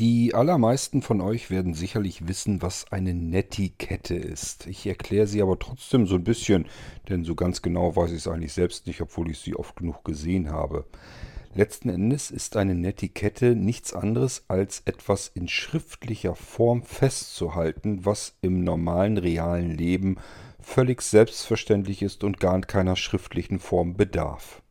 Die 0.00 0.34
allermeisten 0.34 1.02
von 1.02 1.20
euch 1.20 1.50
werden 1.50 1.74
sicherlich 1.74 2.26
wissen, 2.26 2.62
was 2.62 2.90
eine 2.90 3.12
Netiquette 3.12 4.14
ist. 4.14 4.66
Ich 4.66 4.86
erkläre 4.86 5.26
sie 5.26 5.42
aber 5.42 5.58
trotzdem 5.58 6.06
so 6.06 6.14
ein 6.14 6.24
bisschen, 6.24 6.64
denn 7.10 7.22
so 7.22 7.34
ganz 7.34 7.60
genau 7.60 7.96
weiß 7.96 8.10
ich 8.12 8.16
es 8.16 8.26
eigentlich 8.26 8.54
selbst 8.54 8.86
nicht, 8.86 9.02
obwohl 9.02 9.30
ich 9.30 9.40
sie 9.40 9.54
oft 9.54 9.76
genug 9.76 10.02
gesehen 10.02 10.50
habe. 10.50 10.86
Letzten 11.54 11.90
Endes 11.90 12.30
ist 12.30 12.56
eine 12.56 12.74
Netiquette 12.74 13.54
nichts 13.54 13.92
anderes 13.92 14.46
als 14.48 14.80
etwas 14.86 15.30
in 15.34 15.48
schriftlicher 15.48 16.34
Form 16.34 16.82
festzuhalten, 16.82 18.06
was 18.06 18.38
im 18.40 18.64
normalen 18.64 19.18
realen 19.18 19.70
Leben 19.70 20.16
völlig 20.60 21.02
selbstverständlich 21.02 22.00
ist 22.00 22.24
und 22.24 22.40
gar 22.40 22.58
keiner 22.62 22.96
schriftlichen 22.96 23.58
Form 23.58 23.98
bedarf. 23.98 24.62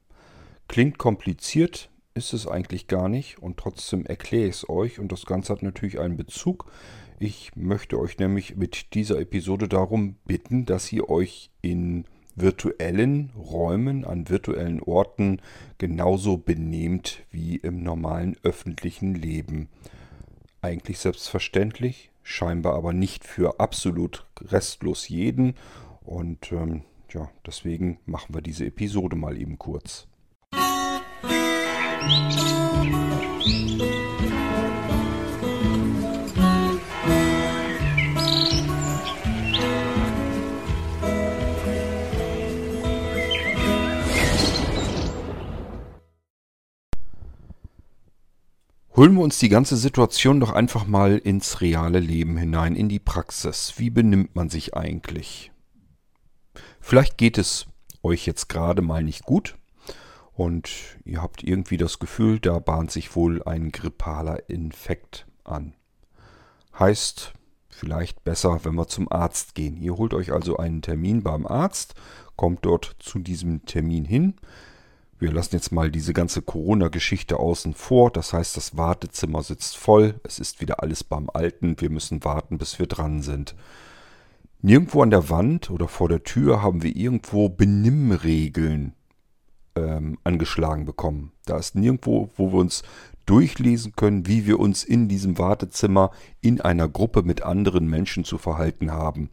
Klingt 0.68 0.98
kompliziert, 0.98 1.92
ist 2.20 2.34
es 2.34 2.48
eigentlich 2.48 2.88
gar 2.88 3.10
nicht 3.10 3.40
und 3.40 3.58
trotzdem 3.58 4.06
erkläre 4.06 4.50
ich 4.50 4.56
es 4.56 4.70
euch 4.70 5.00
und 5.00 5.12
das 5.12 5.26
Ganze 5.26 5.54
hat 5.54 5.64
natürlich 5.64 6.00
einen 6.00 6.18
Bezug. 6.18 6.70
Ich 7.18 7.56
möchte 7.56 7.98
euch 7.98 8.18
nämlich 8.20 8.58
mit 8.58 8.94
dieser 8.94 9.20
Episode 9.20 9.68
darum 9.68 10.16
bitten, 10.26 10.66
dass 10.66 10.92
ihr 10.92 11.10
euch 11.10 11.50
in 11.62 12.06
virtuellen 12.36 13.32
Räumen, 13.38 14.06
an 14.06 14.30
virtuellen 14.30 14.82
Orten 14.82 15.42
genauso 15.78 16.38
benehmt 16.38 17.24
wie 17.32 17.56
im 17.56 17.84
normalen 17.84 18.36
öffentlichen 18.44 19.16
Leben. 19.16 19.70
Eigentlich 20.62 21.00
selbstverständlich, 21.00 22.12
scheinbar 22.22 22.76
aber 22.76 22.94
nicht 22.94 23.26
für 23.26 23.60
absolut 23.60 24.26
restlos 24.42 25.08
jeden. 25.08 25.56
Und 26.02 26.52
ähm, 26.52 26.84
ja, 27.12 27.30
deswegen 27.46 28.00
machen 28.06 28.36
wir 28.36 28.42
diese 28.42 28.66
Episode 28.66 29.16
mal 29.16 29.38
eben 29.38 29.58
kurz. 29.58 30.08
Holen 49.00 49.14
wir 49.14 49.22
uns 49.22 49.40
die 49.40 49.50
ganze 49.50 49.78
Situation 49.78 50.40
doch 50.40 50.52
einfach 50.52 50.88
mal 50.88 51.18
ins 51.18 51.62
reale 51.62 52.00
Leben 52.00 52.38
hinein, 52.38 52.76
in 52.76 52.90
die 52.90 53.00
Praxis. 53.00 53.76
Wie 53.78 53.90
benimmt 53.90 54.36
man 54.36 54.50
sich 54.50 54.76
eigentlich? 54.76 55.52
Vielleicht 56.80 57.18
geht 57.18 57.38
es 57.38 57.68
euch 58.04 58.26
jetzt 58.26 58.50
gerade 58.50 58.82
mal 58.82 59.04
nicht 59.04 59.24
gut 59.24 59.59
und 60.40 60.70
ihr 61.04 61.22
habt 61.22 61.44
irgendwie 61.44 61.76
das 61.76 62.00
Gefühl, 62.00 62.40
da 62.40 62.60
bahnt 62.60 62.92
sich 62.92 63.14
wohl 63.14 63.44
ein 63.44 63.74
grippaler 63.74 64.48
Infekt 64.50 65.28
an. 65.44 65.74
Heißt, 66.80 67.34
vielleicht 67.68 68.24
besser, 68.24 68.62
wenn 68.64 68.76
wir 68.76 68.88
zum 68.88 69.12
Arzt 69.12 69.54
gehen. 69.54 69.76
Ihr 69.76 69.98
holt 69.98 70.14
euch 70.14 70.32
also 70.32 70.56
einen 70.56 70.82
Termin 70.82 71.24
beim 71.24 71.46
Arzt, 71.46 71.94
kommt 72.38 72.64
dort 72.64 72.96
zu 73.00 73.20
diesem 73.20 73.66
Termin 73.66 74.06
hin. 74.06 74.36
Wir 75.18 75.34
lassen 75.34 75.56
jetzt 75.56 75.74
mal 75.74 75.92
diese 75.92 76.14
ganze 76.14 76.42
Corona-Geschichte 76.42 77.38
außen 77.38 77.74
vor. 77.74 78.10
Das 78.10 78.32
heißt, 78.32 78.56
das 78.56 78.78
Wartezimmer 78.78 79.44
sitzt 79.44 79.76
voll. 79.76 80.22
Es 80.24 80.40
ist 80.40 80.62
wieder 80.62 80.82
alles 80.82 81.04
beim 81.04 81.30
Alten. 81.34 81.82
Wir 81.82 81.90
müssen 81.90 82.24
warten, 82.24 82.58
bis 82.58 82.80
wir 82.80 82.88
dran 82.88 83.24
sind. 83.24 83.58
Nirgendwo 84.62 85.04
an 85.04 85.12
der 85.12 85.30
Wand 85.30 85.70
oder 85.70 85.90
vor 85.90 86.08
der 86.08 86.24
Tür 86.24 86.62
haben 86.62 86.82
wir 86.82 86.96
irgendwo 86.96 87.50
Benimmregeln 87.50 88.94
ähm, 89.80 90.18
angeschlagen 90.24 90.86
bekommen. 90.86 91.32
Da 91.46 91.58
ist 91.58 91.76
nirgendwo, 91.76 92.30
wo 92.36 92.52
wir 92.52 92.60
uns 92.60 92.84
durchlesen 93.26 93.94
können, 93.96 94.28
wie 94.28 94.48
wir 94.48 94.60
uns 94.60 94.84
in 94.84 95.08
diesem 95.08 95.38
Wartezimmer 95.38 96.12
in 96.42 96.62
einer 96.62 96.88
Gruppe 96.88 97.22
mit 97.24 97.44
anderen 97.44 97.88
Menschen 97.88 98.24
zu 98.24 98.38
verhalten 98.38 98.92
haben. 98.92 99.30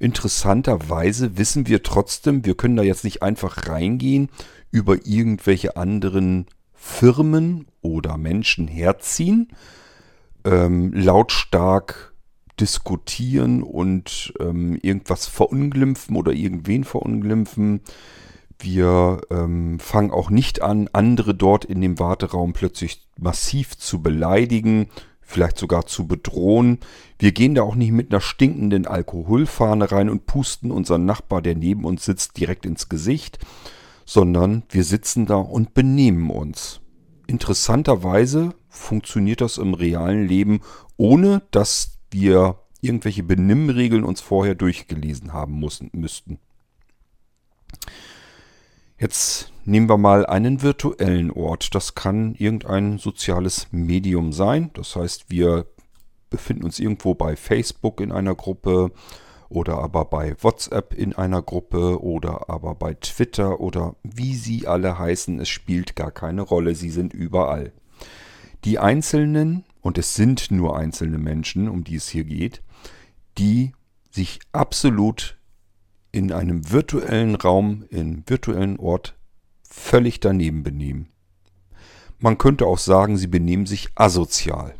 Interessanterweise 0.00 1.38
wissen 1.38 1.66
wir 1.66 1.82
trotzdem, 1.82 2.44
wir 2.44 2.56
können 2.56 2.76
da 2.76 2.82
jetzt 2.82 3.04
nicht 3.04 3.22
einfach 3.22 3.68
reingehen, 3.68 4.28
über 4.70 5.06
irgendwelche 5.06 5.76
anderen 5.76 6.46
Firmen 6.74 7.66
oder 7.80 8.16
Menschen 8.16 8.68
herziehen, 8.68 9.48
ähm, 10.44 10.92
lautstark 10.92 12.14
diskutieren 12.60 13.62
und 13.62 14.32
ähm, 14.40 14.78
irgendwas 14.82 15.26
verunglimpfen 15.26 16.16
oder 16.16 16.32
irgendwen 16.32 16.84
verunglimpfen. 16.84 17.80
Wir 18.60 19.20
ähm, 19.30 19.78
fangen 19.78 20.10
auch 20.10 20.30
nicht 20.30 20.62
an, 20.62 20.88
andere 20.92 21.34
dort 21.34 21.64
in 21.64 21.80
dem 21.80 21.98
Warteraum 21.98 22.52
plötzlich 22.52 23.06
massiv 23.16 23.78
zu 23.78 24.02
beleidigen, 24.02 24.88
vielleicht 25.20 25.58
sogar 25.58 25.86
zu 25.86 26.08
bedrohen. 26.08 26.78
Wir 27.18 27.32
gehen 27.32 27.54
da 27.54 27.62
auch 27.62 27.76
nicht 27.76 27.92
mit 27.92 28.10
einer 28.10 28.20
stinkenden 28.20 28.86
Alkoholfahne 28.86 29.92
rein 29.92 30.10
und 30.10 30.26
pusten 30.26 30.70
unseren 30.70 31.04
Nachbar, 31.04 31.42
der 31.42 31.54
neben 31.54 31.84
uns 31.84 32.04
sitzt, 32.04 32.36
direkt 32.36 32.66
ins 32.66 32.88
Gesicht, 32.88 33.38
sondern 34.04 34.64
wir 34.70 34.84
sitzen 34.84 35.26
da 35.26 35.36
und 35.36 35.74
benehmen 35.74 36.30
uns. 36.30 36.80
Interessanterweise 37.26 38.54
funktioniert 38.68 39.40
das 39.40 39.58
im 39.58 39.74
realen 39.74 40.26
Leben, 40.26 40.60
ohne 40.96 41.42
dass 41.50 41.98
wir 42.10 42.56
irgendwelche 42.80 43.22
Benimmregeln 43.22 44.02
uns 44.02 44.20
vorher 44.20 44.54
durchgelesen 44.54 45.32
haben 45.32 45.60
müssen, 45.60 45.90
müssten. 45.92 46.38
Jetzt 49.00 49.52
nehmen 49.64 49.88
wir 49.88 49.96
mal 49.96 50.26
einen 50.26 50.60
virtuellen 50.60 51.30
Ort. 51.30 51.74
Das 51.74 51.94
kann 51.94 52.34
irgendein 52.34 52.98
soziales 52.98 53.68
Medium 53.70 54.32
sein. 54.32 54.70
Das 54.74 54.96
heißt, 54.96 55.30
wir 55.30 55.66
befinden 56.30 56.64
uns 56.64 56.80
irgendwo 56.80 57.14
bei 57.14 57.36
Facebook 57.36 58.00
in 58.00 58.10
einer 58.10 58.34
Gruppe 58.34 58.90
oder 59.48 59.78
aber 59.78 60.04
bei 60.04 60.34
WhatsApp 60.42 60.94
in 60.94 61.14
einer 61.14 61.42
Gruppe 61.42 62.02
oder 62.02 62.50
aber 62.50 62.74
bei 62.74 62.94
Twitter 62.94 63.60
oder 63.60 63.94
wie 64.02 64.34
sie 64.34 64.66
alle 64.66 64.98
heißen. 64.98 65.38
Es 65.38 65.48
spielt 65.48 65.94
gar 65.94 66.10
keine 66.10 66.42
Rolle. 66.42 66.74
Sie 66.74 66.90
sind 66.90 67.14
überall. 67.14 67.72
Die 68.64 68.80
Einzelnen, 68.80 69.64
und 69.80 69.96
es 69.96 70.16
sind 70.16 70.50
nur 70.50 70.76
einzelne 70.76 71.18
Menschen, 71.18 71.68
um 71.68 71.84
die 71.84 71.94
es 71.94 72.08
hier 72.08 72.24
geht, 72.24 72.62
die 73.38 73.72
sich 74.10 74.40
absolut 74.50 75.37
in 76.18 76.32
einem 76.32 76.72
virtuellen 76.72 77.36
Raum, 77.36 77.84
im 77.90 78.24
virtuellen 78.26 78.76
Ort 78.80 79.16
völlig 79.62 80.18
daneben 80.18 80.64
benehmen. 80.64 81.10
Man 82.18 82.38
könnte 82.38 82.66
auch 82.66 82.78
sagen, 82.78 83.16
sie 83.16 83.28
benehmen 83.28 83.66
sich 83.66 83.88
asozial. 83.94 84.74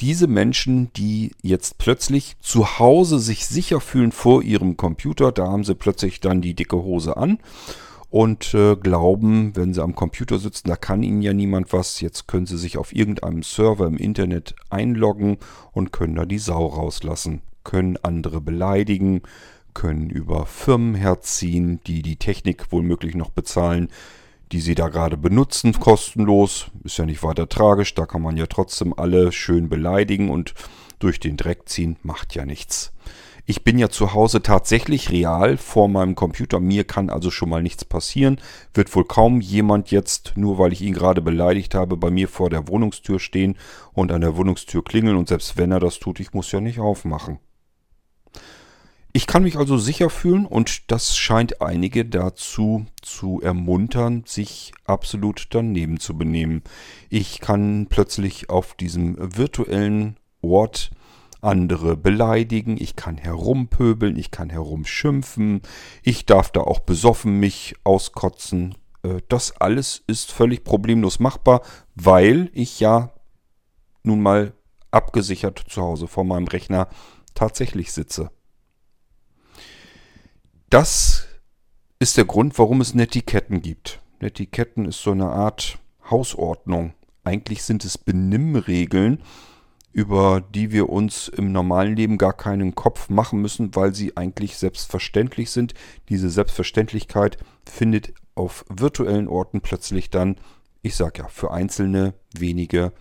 Diese 0.00 0.26
Menschen, 0.26 0.92
die 0.94 1.30
jetzt 1.40 1.78
plötzlich 1.78 2.36
zu 2.40 2.80
Hause 2.80 3.20
sich 3.20 3.46
sicher 3.46 3.80
fühlen 3.80 4.10
vor 4.10 4.42
ihrem 4.42 4.76
Computer, 4.76 5.30
da 5.30 5.46
haben 5.46 5.62
sie 5.62 5.76
plötzlich 5.76 6.18
dann 6.18 6.42
die 6.42 6.54
dicke 6.54 6.82
Hose 6.82 7.16
an 7.16 7.38
und 8.10 8.54
äh, 8.54 8.74
glauben, 8.74 9.54
wenn 9.54 9.72
sie 9.72 9.84
am 9.84 9.94
Computer 9.94 10.40
sitzen, 10.40 10.66
da 10.66 10.74
kann 10.74 11.04
ihnen 11.04 11.22
ja 11.22 11.32
niemand 11.32 11.72
was. 11.72 12.00
Jetzt 12.00 12.26
können 12.26 12.46
sie 12.46 12.58
sich 12.58 12.76
auf 12.76 12.92
irgendeinem 12.92 13.44
Server 13.44 13.86
im 13.86 13.98
Internet 13.98 14.56
einloggen 14.68 15.38
und 15.70 15.92
können 15.92 16.16
da 16.16 16.24
die 16.24 16.38
Sau 16.38 16.66
rauslassen 16.66 17.42
können 17.64 17.98
andere 18.02 18.40
beleidigen, 18.40 19.22
können 19.74 20.08
über 20.08 20.46
Firmen 20.46 20.94
herziehen, 20.94 21.80
die 21.86 22.02
die 22.02 22.16
Technik 22.16 22.66
womöglich 22.70 23.14
noch 23.14 23.30
bezahlen, 23.30 23.88
die 24.52 24.60
sie 24.60 24.74
da 24.74 24.88
gerade 24.88 25.16
benutzen, 25.16 25.72
kostenlos. 25.72 26.66
Ist 26.84 26.98
ja 26.98 27.06
nicht 27.06 27.22
weiter 27.22 27.48
tragisch, 27.48 27.94
da 27.94 28.06
kann 28.06 28.22
man 28.22 28.36
ja 28.36 28.46
trotzdem 28.46 28.94
alle 28.96 29.32
schön 29.32 29.68
beleidigen 29.68 30.30
und 30.30 30.54
durch 31.00 31.18
den 31.18 31.36
Dreck 31.36 31.68
ziehen, 31.68 31.96
macht 32.02 32.34
ja 32.34 32.46
nichts. 32.46 32.92
Ich 33.46 33.62
bin 33.62 33.78
ja 33.78 33.90
zu 33.90 34.14
Hause 34.14 34.40
tatsächlich 34.40 35.10
real 35.10 35.58
vor 35.58 35.88
meinem 35.88 36.14
Computer. 36.14 36.60
Mir 36.60 36.84
kann 36.84 37.10
also 37.10 37.30
schon 37.30 37.50
mal 37.50 37.62
nichts 37.62 37.84
passieren. 37.84 38.40
Wird 38.72 38.94
wohl 38.96 39.04
kaum 39.04 39.42
jemand 39.42 39.90
jetzt, 39.90 40.32
nur 40.34 40.56
weil 40.58 40.72
ich 40.72 40.80
ihn 40.80 40.94
gerade 40.94 41.20
beleidigt 41.20 41.74
habe, 41.74 41.98
bei 41.98 42.10
mir 42.10 42.28
vor 42.28 42.48
der 42.48 42.68
Wohnungstür 42.68 43.20
stehen 43.20 43.58
und 43.92 44.12
an 44.12 44.22
der 44.22 44.38
Wohnungstür 44.38 44.82
klingeln. 44.82 45.16
Und 45.16 45.28
selbst 45.28 45.58
wenn 45.58 45.72
er 45.72 45.80
das 45.80 45.98
tut, 45.98 46.20
ich 46.20 46.32
muss 46.32 46.52
ja 46.52 46.60
nicht 46.62 46.80
aufmachen. 46.80 47.38
Ich 49.16 49.28
kann 49.28 49.44
mich 49.44 49.56
also 49.56 49.78
sicher 49.78 50.10
fühlen 50.10 50.44
und 50.44 50.90
das 50.90 51.16
scheint 51.16 51.62
einige 51.62 52.04
dazu 52.04 52.86
zu 53.00 53.40
ermuntern, 53.40 54.24
sich 54.26 54.72
absolut 54.86 55.46
daneben 55.50 56.00
zu 56.00 56.18
benehmen. 56.18 56.64
Ich 57.10 57.38
kann 57.38 57.86
plötzlich 57.88 58.50
auf 58.50 58.74
diesem 58.74 59.16
virtuellen 59.16 60.18
Ort 60.42 60.90
andere 61.42 61.96
beleidigen, 61.96 62.76
ich 62.76 62.96
kann 62.96 63.16
herumpöbeln, 63.16 64.16
ich 64.16 64.32
kann 64.32 64.50
herumschimpfen, 64.50 65.62
ich 66.02 66.26
darf 66.26 66.50
da 66.50 66.62
auch 66.62 66.80
besoffen 66.80 67.38
mich 67.38 67.76
auskotzen. 67.84 68.74
Äh, 69.04 69.20
das 69.28 69.52
alles 69.60 70.02
ist 70.08 70.32
völlig 70.32 70.64
problemlos 70.64 71.20
machbar, 71.20 71.62
weil 71.94 72.50
ich 72.52 72.80
ja 72.80 73.14
nun 74.02 74.22
mal 74.22 74.54
abgesichert 74.90 75.64
zu 75.68 75.82
Hause 75.82 76.08
vor 76.08 76.24
meinem 76.24 76.48
Rechner 76.48 76.88
tatsächlich 77.36 77.92
sitze. 77.92 78.32
Das 80.74 81.28
ist 82.00 82.16
der 82.16 82.24
Grund, 82.24 82.58
warum 82.58 82.80
es 82.80 82.94
Netiketten 82.94 83.62
gibt. 83.62 84.00
Netiketten 84.18 84.86
ist 84.86 85.00
so 85.00 85.12
eine 85.12 85.28
Art 85.28 85.78
Hausordnung. 86.10 86.94
eigentlich 87.22 87.62
sind 87.62 87.84
es 87.84 87.96
Benimmregeln, 87.96 89.22
über 89.92 90.40
die 90.40 90.72
wir 90.72 90.88
uns 90.88 91.28
im 91.28 91.52
normalen 91.52 91.94
Leben 91.94 92.18
gar 92.18 92.32
keinen 92.32 92.74
Kopf 92.74 93.08
machen 93.08 93.40
müssen, 93.40 93.76
weil 93.76 93.94
sie 93.94 94.16
eigentlich 94.16 94.56
selbstverständlich 94.56 95.52
sind. 95.52 95.74
Diese 96.08 96.28
Selbstverständlichkeit 96.28 97.38
findet 97.64 98.12
auf 98.34 98.64
virtuellen 98.68 99.28
Orten 99.28 99.60
plötzlich 99.60 100.10
dann, 100.10 100.40
ich 100.82 100.96
sag 100.96 101.18
ja, 101.18 101.28
für 101.28 101.52
einzelne 101.52 102.14
wenige 102.36 102.92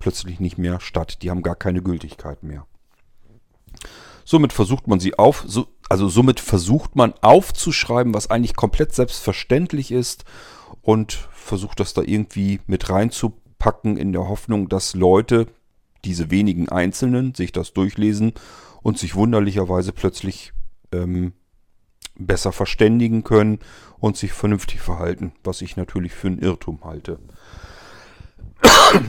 plötzlich 0.00 0.40
nicht 0.40 0.58
mehr 0.58 0.80
statt. 0.80 1.22
Die 1.22 1.30
haben 1.30 1.42
gar 1.42 1.54
keine 1.54 1.80
Gültigkeit 1.80 2.42
mehr. 2.42 2.66
Somit 4.30 4.52
versucht 4.52 4.86
man 4.86 5.00
sie 5.00 5.18
auf, 5.18 5.42
so, 5.44 5.66
also 5.88 6.08
somit 6.08 6.38
versucht 6.38 6.94
man 6.94 7.14
aufzuschreiben, 7.20 8.14
was 8.14 8.30
eigentlich 8.30 8.54
komplett 8.54 8.94
selbstverständlich 8.94 9.90
ist 9.90 10.24
und 10.82 11.14
versucht 11.32 11.80
das 11.80 11.94
da 11.94 12.02
irgendwie 12.02 12.60
mit 12.68 12.90
reinzupacken 12.90 13.96
in 13.96 14.12
der 14.12 14.28
Hoffnung, 14.28 14.68
dass 14.68 14.94
Leute, 14.94 15.48
diese 16.04 16.30
wenigen 16.30 16.68
Einzelnen, 16.68 17.34
sich 17.34 17.50
das 17.50 17.72
durchlesen 17.72 18.34
und 18.82 19.00
sich 19.00 19.16
wunderlicherweise 19.16 19.92
plötzlich 19.92 20.52
ähm, 20.92 21.32
besser 22.14 22.52
verständigen 22.52 23.24
können 23.24 23.58
und 23.98 24.16
sich 24.16 24.32
vernünftig 24.32 24.80
verhalten, 24.80 25.32
was 25.42 25.60
ich 25.60 25.76
natürlich 25.76 26.12
für 26.12 26.28
einen 26.28 26.38
Irrtum 26.38 26.84
halte. 26.84 27.18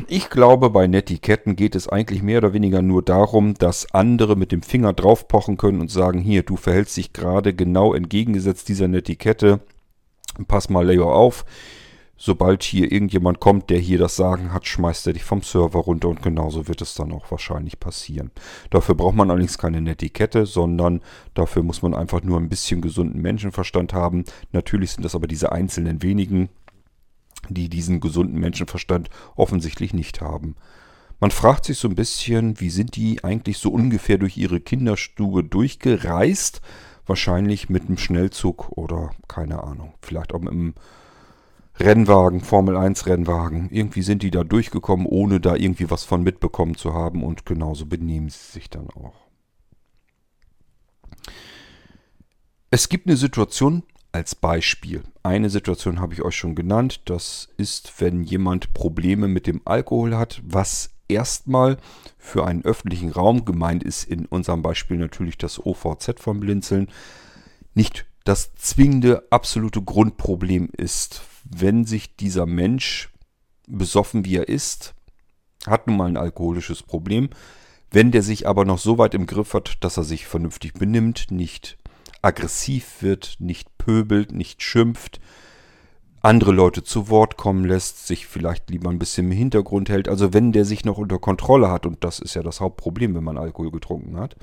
Ich 0.08 0.30
glaube, 0.30 0.70
bei 0.70 0.88
Netiquetten 0.88 1.56
geht 1.56 1.76
es 1.76 1.88
eigentlich 1.88 2.22
mehr 2.22 2.38
oder 2.38 2.54
weniger 2.54 2.82
nur 2.82 3.02
darum, 3.02 3.56
dass 3.56 3.94
andere 3.94 4.36
mit 4.36 4.52
dem 4.52 4.62
Finger 4.62 4.94
draufpochen 4.94 5.58
können 5.58 5.82
und 5.82 5.90
sagen, 5.90 6.20
hier, 6.20 6.44
du 6.44 6.56
verhältst 6.56 6.98
dich 6.98 7.14
gerade 7.14 7.54
genau 7.54 7.94
entgegengesetzt 7.94 8.70
dieser 8.70 8.88
Netiquette, 8.88 9.60
pass 10.48 10.70
mal 10.70 10.88
lieber 10.88 11.16
auf. 11.16 11.46
Sobald 12.24 12.62
hier 12.62 12.92
irgendjemand 12.92 13.40
kommt, 13.40 13.72
der 13.72 13.80
hier 13.80 13.98
das 13.98 14.16
Sagen 14.16 14.54
hat, 14.54 14.68
schmeißt 14.68 15.08
er 15.08 15.14
dich 15.14 15.24
vom 15.24 15.42
Server 15.42 15.80
runter 15.80 16.08
und 16.08 16.22
genauso 16.22 16.68
wird 16.68 16.84
es 16.84 16.94
dann 16.94 17.12
auch 17.14 17.32
wahrscheinlich 17.32 17.80
passieren. 17.80 18.30
Dafür 18.70 18.94
braucht 18.94 19.16
man 19.16 19.32
allerdings 19.32 19.58
keine 19.58 19.82
Netiquette, 19.82 20.46
sondern 20.46 21.02
dafür 21.34 21.64
muss 21.64 21.82
man 21.82 21.96
einfach 21.96 22.22
nur 22.22 22.38
ein 22.38 22.48
bisschen 22.48 22.80
gesunden 22.80 23.24
Menschenverstand 23.24 23.96
haben. 23.96 24.26
Natürlich 24.52 24.92
sind 24.92 25.04
das 25.04 25.16
aber 25.16 25.26
diese 25.26 25.52
einzelnen 25.52 26.04
wenigen, 26.04 26.50
die 27.50 27.70
diesen 27.70 28.00
gesunden 28.00 28.40
Menschenverstand 28.40 29.10
offensichtlich 29.36 29.94
nicht 29.94 30.22
haben. 30.22 30.56
Man 31.20 31.32
fragt 31.32 31.66
sich 31.66 31.78
so 31.78 31.88
ein 31.88 31.96
bisschen, 31.96 32.60
wie 32.60 32.72
sind 32.72 32.96
die 32.96 33.24
eigentlich 33.24 33.60
so 33.60 33.72
ungefähr 33.72 34.18
durch 34.18 34.38
ihre 34.38 34.60
Kinderstube 34.60 35.44
durchgereist? 35.44 36.62
Wahrscheinlich 37.06 37.70
mit 37.70 37.88
einem 37.88 37.98
Schnellzug 37.98 38.70
oder 38.76 39.12
keine 39.28 39.64
Ahnung, 39.64 39.94
vielleicht 40.02 40.34
auch 40.34 40.40
mit 40.40 40.52
einem 40.52 40.74
Rennwagen, 41.80 42.42
Formel 42.42 42.76
1 42.76 43.06
Rennwagen. 43.06 43.70
Irgendwie 43.72 44.02
sind 44.02 44.24
die 44.24 44.32
da 44.32 44.44
durchgekommen, 44.44 45.06
ohne 45.06 45.40
da 45.40 45.56
irgendwie 45.56 45.90
was 45.90 46.04
von 46.04 46.24
mitbekommen 46.24 46.76
zu 46.76 46.94
haben 46.94 47.24
und 47.24 47.46
genauso 47.46 47.86
benehmen 47.86 48.30
sie 48.30 48.52
sich 48.52 48.70
dann 48.70 48.90
auch. 48.90 49.14
Es 52.70 52.88
gibt 52.88 53.08
eine 53.08 53.18
Situation, 53.18 53.84
als 54.12 54.36
Beispiel. 54.36 55.04
Eine 55.24 55.50
Situation 55.50 56.00
habe 56.00 56.14
ich 56.14 56.22
euch 56.22 56.36
schon 56.36 56.56
genannt. 56.56 57.02
Das 57.06 57.50
ist, 57.58 58.02
wenn 58.02 58.24
jemand 58.24 58.74
Probleme 58.74 59.28
mit 59.28 59.48
dem 59.48 59.62
Alkohol 59.66 60.16
hat, 60.16 60.42
was 60.44 60.92
erstmal 61.08 61.78
für 62.18 62.46
einen 62.46 62.64
öffentlichen 62.64 63.12
Raum 63.12 63.46
gemeint 63.46 63.84
ist, 63.84 64.04
in 64.04 64.26
unserem 64.26 64.62
Beispiel 64.62 64.98
natürlich 64.98 65.38
das 65.38 65.64
OVZ 65.64 66.20
vom 66.20 66.40
Blinzeln, 66.40 66.88
nicht 67.74 68.06
das 68.24 68.54
zwingende, 68.56 69.28
absolute 69.30 69.82
Grundproblem 69.82 70.70
ist. 70.76 71.22
Wenn 71.44 71.86
sich 71.86 72.16
dieser 72.16 72.46
Mensch, 72.46 73.10
besoffen 73.68 74.26
wie 74.26 74.38
er 74.38 74.50
ist, 74.50 74.94
hat 75.66 75.88
nun 75.88 75.98
mal 75.98 76.08
ein 76.08 76.18
alkoholisches 76.18 76.84
Problem, 76.84 77.30
wenn 77.90 78.12
der 78.12 78.24
sich 78.24 78.48
aber 78.48 78.66
noch 78.66 78.80
so 78.80 78.98
weit 78.98 79.14
im 79.14 79.26
Griff 79.26 79.54
hat, 79.54 79.78
dass 79.82 79.98
er 79.98 80.04
sich 80.04 80.26
vernünftig 80.26 80.74
benimmt, 80.74 81.28
nicht 81.30 81.78
aggressiv 82.22 83.02
wird, 83.02 83.36
nicht 83.40 83.78
pöbelt, 83.78 84.32
nicht 84.32 84.62
schimpft, 84.62 85.20
andere 86.22 86.52
Leute 86.52 86.84
zu 86.84 87.10
Wort 87.10 87.36
kommen 87.36 87.66
lässt, 87.66 88.06
sich 88.06 88.28
vielleicht 88.28 88.70
lieber 88.70 88.90
ein 88.90 89.00
bisschen 89.00 89.32
im 89.32 89.38
Hintergrund 89.38 89.90
hält. 89.90 90.08
Also 90.08 90.34
wenn 90.34 90.52
der 90.52 90.66
sich 90.66 90.86
noch 90.86 91.00
unter 91.00 91.18
Kontrolle 91.18 91.72
hat, 91.72 91.86
und 91.86 92.04
das 92.04 92.20
ist 92.20 92.36
ja 92.36 92.44
das 92.44 92.62
Hauptproblem, 92.62 93.16
wenn 93.16 93.24
man 93.24 93.40
Alkohol 93.40 93.72
getrunken 93.72 94.18
hat, 94.18 94.36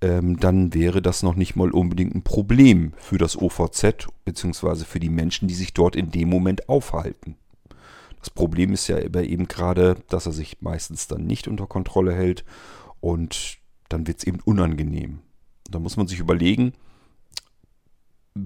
ähm, 0.00 0.38
dann 0.40 0.72
wäre 0.72 1.02
das 1.02 1.22
noch 1.22 1.34
nicht 1.34 1.56
mal 1.56 1.70
unbedingt 1.70 2.14
ein 2.14 2.22
Problem 2.22 2.94
für 2.96 3.18
das 3.18 3.36
OVZ, 3.36 4.08
beziehungsweise 4.24 4.86
für 4.86 5.00
die 5.00 5.10
Menschen, 5.10 5.46
die 5.46 5.54
sich 5.54 5.74
dort 5.74 5.94
in 5.94 6.10
dem 6.10 6.30
Moment 6.30 6.68
aufhalten. 6.68 7.36
Das 8.18 8.30
Problem 8.30 8.72
ist 8.72 8.88
ja 8.88 8.98
eben 8.98 9.48
gerade, 9.48 9.96
dass 10.08 10.24
er 10.24 10.32
sich 10.32 10.62
meistens 10.62 11.06
dann 11.06 11.26
nicht 11.26 11.48
unter 11.48 11.66
Kontrolle 11.66 12.14
hält 12.14 12.44
und 13.00 13.58
dann 13.90 14.06
wird 14.06 14.18
es 14.18 14.24
eben 14.24 14.40
unangenehm. 14.40 15.18
Da 15.70 15.78
muss 15.78 15.98
man 15.98 16.06
sich 16.06 16.20
überlegen, 16.20 16.72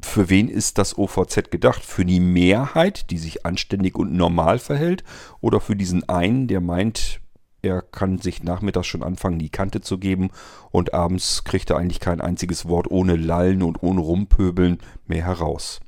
für 0.02 0.28
wen 0.28 0.48
ist 0.48 0.78
das 0.78 0.98
OVZ 0.98 1.50
gedacht? 1.50 1.82
Für 1.84 2.04
die 2.04 2.20
Mehrheit, 2.20 3.10
die 3.10 3.18
sich 3.18 3.46
anständig 3.46 3.96
und 3.96 4.12
normal 4.12 4.58
verhält? 4.58 5.02
Oder 5.40 5.60
für 5.60 5.76
diesen 5.76 6.08
einen, 6.08 6.46
der 6.46 6.60
meint, 6.60 7.20
er 7.62 7.82
kann 7.82 8.18
sich 8.18 8.42
nachmittags 8.42 8.86
schon 8.86 9.02
anfangen, 9.02 9.38
die 9.38 9.50
Kante 9.50 9.80
zu 9.80 9.98
geben 9.98 10.30
und 10.70 10.94
abends 10.94 11.42
kriegt 11.42 11.70
er 11.70 11.76
eigentlich 11.76 12.00
kein 12.00 12.20
einziges 12.20 12.68
Wort 12.68 12.90
ohne 12.90 13.16
Lallen 13.16 13.62
und 13.62 13.82
ohne 13.82 14.00
Rumpöbeln 14.00 14.78
mehr 15.06 15.24
heraus. 15.24 15.80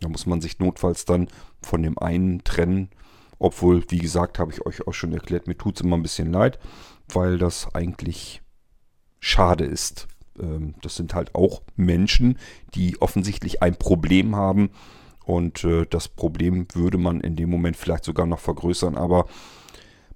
Da 0.00 0.08
muss 0.08 0.26
man 0.26 0.40
sich 0.40 0.58
notfalls 0.58 1.04
dann 1.04 1.28
von 1.60 1.82
dem 1.82 1.98
einen 1.98 2.42
trennen, 2.44 2.88
obwohl, 3.38 3.84
wie 3.90 3.98
gesagt, 3.98 4.38
habe 4.38 4.52
ich 4.52 4.66
euch 4.66 4.86
auch 4.86 4.94
schon 4.94 5.12
erklärt, 5.12 5.46
mir 5.46 5.56
tut 5.56 5.76
es 5.76 5.82
immer 5.82 5.96
ein 5.96 6.02
bisschen 6.02 6.32
leid, 6.32 6.58
weil 7.12 7.38
das 7.38 7.74
eigentlich 7.74 8.42
schade 9.20 9.64
ist. 9.64 10.08
Ähm, 10.40 10.74
das 10.82 10.96
sind 10.96 11.14
halt 11.14 11.34
auch 11.34 11.62
Menschen, 11.76 12.38
die 12.74 13.00
offensichtlich 13.00 13.62
ein 13.62 13.76
Problem 13.76 14.36
haben. 14.36 14.70
Und 15.24 15.64
äh, 15.64 15.86
das 15.88 16.08
Problem 16.08 16.66
würde 16.72 16.98
man 16.98 17.20
in 17.20 17.36
dem 17.36 17.50
Moment 17.50 17.76
vielleicht 17.76 18.04
sogar 18.04 18.26
noch 18.26 18.40
vergrößern. 18.40 18.96
Aber 18.96 19.26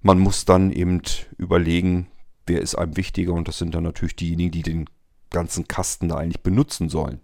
man 0.00 0.18
muss 0.18 0.44
dann 0.44 0.72
eben 0.72 1.02
überlegen, 1.38 2.08
wer 2.46 2.60
ist 2.60 2.74
einem 2.74 2.96
wichtiger. 2.96 3.32
Und 3.32 3.48
das 3.48 3.58
sind 3.58 3.74
dann 3.74 3.84
natürlich 3.84 4.16
diejenigen, 4.16 4.50
die 4.50 4.62
den 4.62 4.86
ganzen 5.30 5.68
Kasten 5.68 6.08
da 6.08 6.16
eigentlich 6.16 6.42
benutzen 6.42 6.88
sollen. 6.88 7.20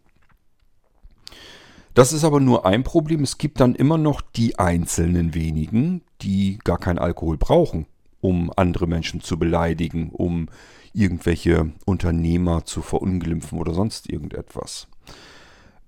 Das 1.94 2.12
ist 2.12 2.22
aber 2.22 2.38
nur 2.38 2.64
ein 2.64 2.84
Problem. 2.84 3.24
Es 3.24 3.38
gibt 3.38 3.60
dann 3.60 3.74
immer 3.74 3.98
noch 3.98 4.20
die 4.20 4.58
einzelnen 4.58 5.34
wenigen, 5.34 6.02
die 6.22 6.58
gar 6.62 6.78
keinen 6.78 6.98
Alkohol 6.98 7.36
brauchen, 7.36 7.86
um 8.20 8.52
andere 8.56 8.86
Menschen 8.86 9.20
zu 9.20 9.36
beleidigen, 9.38 10.10
um 10.10 10.49
irgendwelche 10.95 11.73
Unternehmer 11.85 12.64
zu 12.64 12.83
verunglimpfen 12.83 13.59
oder 13.59 13.75
sonst 13.75 14.09
irgendetwas. 14.11 14.88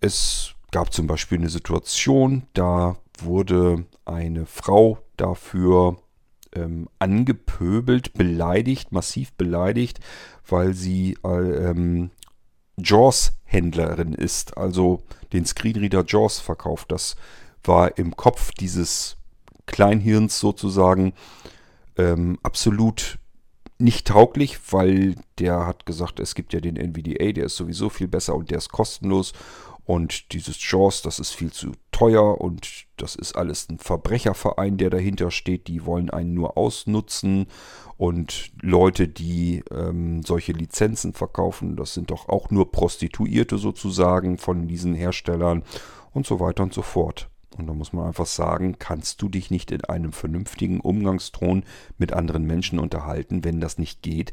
Es 0.00 0.54
gab 0.70 0.92
zum 0.92 1.06
Beispiel 1.06 1.38
eine 1.38 1.50
Situation, 1.50 2.44
da 2.54 2.96
wurde 3.22 3.84
eine 4.04 4.46
Frau 4.46 4.98
dafür 5.16 5.98
ähm, 6.54 6.88
angepöbelt, 6.98 8.14
beleidigt, 8.14 8.92
massiv 8.92 9.32
beleidigt, 9.34 10.00
weil 10.48 10.74
sie 10.74 11.16
äh, 11.24 11.28
ähm, 11.28 12.10
JAWS-Händlerin 12.76 14.14
ist, 14.14 14.56
also 14.56 15.02
den 15.32 15.44
Screenreader 15.44 16.04
JAWS 16.06 16.40
verkauft. 16.40 16.92
Das 16.92 17.16
war 17.62 17.98
im 17.98 18.16
Kopf 18.16 18.52
dieses 18.52 19.16
Kleinhirns 19.66 20.40
sozusagen 20.40 21.12
ähm, 21.96 22.38
absolut 22.42 23.19
nicht 23.80 24.06
tauglich, 24.06 24.58
weil 24.72 25.14
der 25.38 25.66
hat 25.66 25.86
gesagt, 25.86 26.20
es 26.20 26.34
gibt 26.34 26.52
ja 26.52 26.60
den 26.60 26.76
NVDA, 26.76 27.32
der 27.32 27.46
ist 27.46 27.56
sowieso 27.56 27.88
viel 27.88 28.08
besser 28.08 28.34
und 28.34 28.50
der 28.50 28.58
ist 28.58 28.70
kostenlos. 28.70 29.32
Und 29.84 30.32
dieses 30.32 30.58
JAWS, 30.70 31.02
das 31.02 31.18
ist 31.18 31.32
viel 31.32 31.50
zu 31.50 31.72
teuer 31.90 32.40
und 32.40 32.86
das 32.96 33.16
ist 33.16 33.34
alles 33.34 33.68
ein 33.68 33.78
Verbrecherverein, 33.78 34.76
der 34.76 34.88
dahinter 34.88 35.32
steht. 35.32 35.66
Die 35.66 35.84
wollen 35.84 36.10
einen 36.10 36.32
nur 36.32 36.56
ausnutzen. 36.56 37.46
Und 37.96 38.52
Leute, 38.62 39.08
die 39.08 39.64
ähm, 39.72 40.22
solche 40.22 40.52
Lizenzen 40.52 41.12
verkaufen, 41.12 41.76
das 41.76 41.94
sind 41.94 42.10
doch 42.12 42.28
auch 42.28 42.50
nur 42.50 42.70
Prostituierte 42.70 43.58
sozusagen 43.58 44.38
von 44.38 44.68
diesen 44.68 44.94
Herstellern 44.94 45.64
und 46.12 46.24
so 46.24 46.38
weiter 46.38 46.62
und 46.62 46.72
so 46.72 46.82
fort. 46.82 47.28
Und 47.60 47.66
da 47.66 47.74
muss 47.74 47.92
man 47.92 48.06
einfach 48.06 48.26
sagen, 48.26 48.76
kannst 48.78 49.22
du 49.22 49.28
dich 49.28 49.50
nicht 49.50 49.70
in 49.70 49.84
einem 49.84 50.12
vernünftigen 50.12 50.80
Umgangston 50.80 51.64
mit 51.98 52.12
anderen 52.12 52.44
Menschen 52.44 52.78
unterhalten, 52.78 53.44
wenn 53.44 53.60
das 53.60 53.78
nicht 53.78 54.02
geht, 54.02 54.32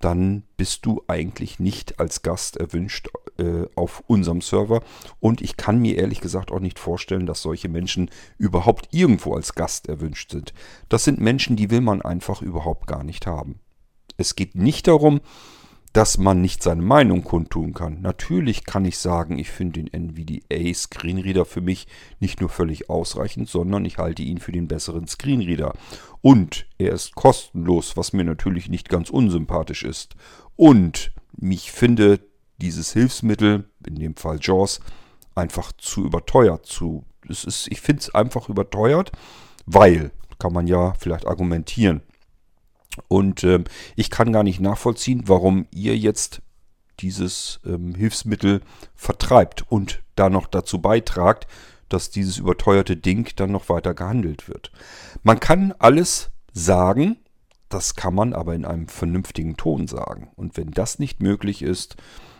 dann 0.00 0.42
bist 0.56 0.84
du 0.84 1.02
eigentlich 1.08 1.58
nicht 1.58 1.98
als 1.98 2.22
Gast 2.22 2.58
erwünscht 2.58 3.08
äh, 3.38 3.66
auf 3.74 4.02
unserem 4.06 4.42
Server. 4.42 4.82
Und 5.18 5.40
ich 5.40 5.56
kann 5.56 5.80
mir 5.80 5.96
ehrlich 5.96 6.20
gesagt 6.20 6.52
auch 6.52 6.60
nicht 6.60 6.78
vorstellen, 6.78 7.26
dass 7.26 7.40
solche 7.40 7.68
Menschen 7.68 8.10
überhaupt 8.36 8.88
irgendwo 8.90 9.34
als 9.34 9.54
Gast 9.54 9.88
erwünscht 9.88 10.30
sind. 10.30 10.52
Das 10.88 11.04
sind 11.04 11.20
Menschen, 11.20 11.56
die 11.56 11.70
will 11.70 11.80
man 11.80 12.02
einfach 12.02 12.42
überhaupt 12.42 12.86
gar 12.86 13.02
nicht 13.02 13.26
haben. 13.26 13.60
Es 14.16 14.36
geht 14.36 14.56
nicht 14.56 14.88
darum, 14.88 15.20
dass 15.94 16.18
man 16.18 16.40
nicht 16.40 16.60
seine 16.60 16.82
Meinung 16.82 17.22
kundtun 17.22 17.72
kann. 17.72 18.00
Natürlich 18.02 18.64
kann 18.64 18.84
ich 18.84 18.98
sagen, 18.98 19.38
ich 19.38 19.50
finde 19.50 19.80
den 19.80 19.92
NVDA 19.92 20.74
Screenreader 20.74 21.44
für 21.44 21.60
mich 21.60 21.86
nicht 22.18 22.40
nur 22.40 22.50
völlig 22.50 22.90
ausreichend, 22.90 23.48
sondern 23.48 23.84
ich 23.84 23.98
halte 23.98 24.22
ihn 24.22 24.38
für 24.38 24.50
den 24.50 24.66
besseren 24.66 25.06
Screenreader. 25.06 25.72
Und 26.20 26.66
er 26.78 26.92
ist 26.92 27.14
kostenlos, 27.14 27.96
was 27.96 28.12
mir 28.12 28.24
natürlich 28.24 28.68
nicht 28.68 28.88
ganz 28.88 29.08
unsympathisch 29.08 29.84
ist. 29.84 30.16
Und 30.56 31.12
ich 31.40 31.70
finde 31.70 32.18
dieses 32.58 32.92
Hilfsmittel, 32.92 33.70
in 33.86 33.94
dem 33.94 34.16
Fall 34.16 34.38
JAWS, 34.40 34.80
einfach 35.36 35.70
zu 35.78 36.04
überteuert. 36.04 36.66
Zu, 36.66 37.04
es 37.28 37.44
ist, 37.44 37.68
ich 37.70 37.80
finde 37.80 38.00
es 38.00 38.12
einfach 38.12 38.48
überteuert, 38.48 39.12
weil, 39.64 40.10
kann 40.40 40.52
man 40.52 40.66
ja 40.66 40.94
vielleicht 40.98 41.28
argumentieren, 41.28 42.02
und 43.08 43.44
ähm, 43.44 43.64
ich 43.96 44.10
kann 44.10 44.32
gar 44.32 44.42
nicht 44.42 44.60
nachvollziehen, 44.60 45.24
warum 45.26 45.66
ihr 45.70 45.96
jetzt 45.96 46.42
dieses 47.00 47.60
ähm, 47.66 47.94
Hilfsmittel 47.94 48.60
vertreibt 48.94 49.64
und 49.70 50.02
da 50.14 50.30
noch 50.30 50.46
dazu 50.46 50.80
beitragt, 50.80 51.46
dass 51.88 52.10
dieses 52.10 52.38
überteuerte 52.38 52.96
Ding 52.96 53.30
dann 53.36 53.52
noch 53.52 53.68
weiter 53.68 53.94
gehandelt 53.94 54.48
wird. 54.48 54.70
Man 55.22 55.40
kann 55.40 55.74
alles 55.78 56.30
sagen, 56.52 57.16
das 57.68 57.94
kann 57.94 58.14
man 58.14 58.32
aber 58.32 58.54
in 58.54 58.64
einem 58.64 58.88
vernünftigen 58.88 59.56
Ton 59.56 59.88
sagen. 59.88 60.30
Und 60.36 60.56
wenn 60.56 60.70
das 60.70 60.98
nicht 60.98 61.20
möglich 61.20 61.62
ist, 61.62 61.96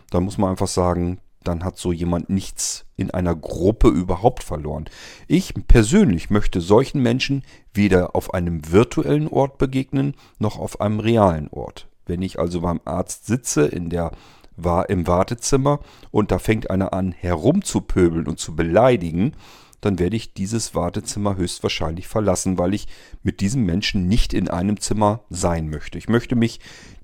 dann 0.09 0.23
muss 0.23 0.37
man 0.37 0.51
einfach 0.51 0.67
sagen, 0.67 1.19
dann 1.47 1.63
hat 1.63 1.77
so 1.77 1.91
jemand 1.91 2.29
nichts 2.29 2.85
in 2.97 3.11
einer 3.11 3.35
Gruppe 3.35 3.87
überhaupt 3.87 4.43
verloren. 4.43 4.85
Ich 5.27 5.53
persönlich 5.67 6.29
möchte 6.29 6.61
solchen 6.61 7.01
Menschen 7.01 7.43
weder 7.73 8.15
auf 8.15 8.33
einem 8.33 8.71
virtuellen 8.71 9.27
Ort 9.27 9.57
begegnen, 9.57 10.15
noch 10.39 10.59
auf 10.59 10.81
einem 10.81 10.99
realen 10.99 11.49
Ort. 11.49 11.87
Wenn 12.05 12.21
ich 12.21 12.39
also 12.39 12.61
beim 12.61 12.81
Arzt 12.85 13.25
sitze 13.25 13.65
in 13.65 13.89
der 13.89 14.11
war 14.57 14.89
im 14.89 15.05
Wartezimmer 15.05 15.79
und 16.11 16.31
da 16.31 16.39
fängt 16.39 16.69
einer 16.69 16.93
an 16.93 17.11
herumzupöbeln 17.11 18.27
und 18.27 18.39
zu 18.39 18.55
beleidigen, 18.55 19.33
dann 19.81 19.99
werde 19.99 20.15
ich 20.15 20.33
dieses 20.33 20.73
Wartezimmer 20.73 21.35
höchstwahrscheinlich 21.35 22.07
verlassen, 22.07 22.57
weil 22.57 22.73
ich 22.73 22.87
mit 23.21 23.41
diesem 23.41 23.63
Menschen 23.65 24.07
nicht 24.07 24.33
in 24.33 24.47
einem 24.47 24.79
Zimmer 24.79 25.21
sein 25.29 25.69
möchte. 25.69 25.97
Ich 25.97 26.09
möchte 26.09 26.35
mich 26.35 26.59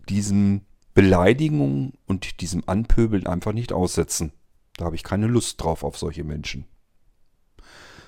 diesem 0.10 0.62
Beleidigungen 1.02 1.94
und 2.06 2.42
diesem 2.42 2.62
Anpöbeln 2.68 3.26
einfach 3.26 3.54
nicht 3.54 3.74
aussetzen. 3.74 4.34
Da 4.78 4.86
habe 4.86 4.96
ich 4.96 5.02
keine 5.02 5.26
Lust 5.26 5.60
drauf 5.60 5.84
auf 5.84 5.98
solche 5.98 6.24
Menschen. 6.24 6.66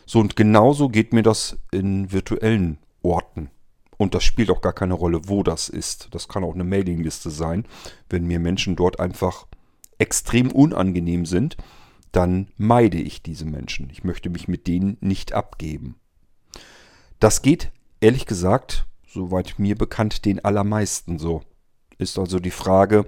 So 0.06 0.20
und 0.20 0.36
genauso 0.36 0.90
geht 0.90 1.12
mir 1.12 1.24
das 1.24 1.58
in 1.72 2.12
virtuellen 2.12 2.78
Orten. 3.02 3.50
Und 3.98 4.14
das 4.14 4.24
spielt 4.24 4.52
auch 4.52 4.62
gar 4.62 4.74
keine 4.74 4.94
Rolle, 4.94 5.28
wo 5.28 5.42
das 5.42 5.70
ist. 5.70 6.10
Das 6.12 6.28
kann 6.28 6.44
auch 6.44 6.54
eine 6.54 6.64
Mailingliste 6.64 7.32
sein. 7.32 7.66
Wenn 8.12 8.28
mir 8.28 8.38
Menschen 8.38 8.76
dort 8.76 9.00
einfach 9.00 9.48
extrem 9.98 10.52
unangenehm 10.52 11.26
sind, 11.26 11.58
dann 12.12 12.50
meide 12.58 13.00
ich 13.00 13.24
diese 13.24 13.46
Menschen. 13.46 13.90
Ich 13.90 14.04
möchte 14.04 14.30
mich 14.30 14.48
mit 14.48 14.68
denen 14.68 14.98
nicht 15.02 15.34
abgeben. 15.34 15.96
Das 17.20 17.42
geht, 17.42 17.72
ehrlich 18.02 18.28
gesagt, 18.28 18.86
soweit 19.08 19.58
mir 19.58 19.76
bekannt, 19.76 20.26
den 20.26 20.46
allermeisten 20.46 21.18
so. 21.18 21.42
Ist 21.98 22.18
also 22.18 22.40
die 22.40 22.52
Frage, 22.52 23.06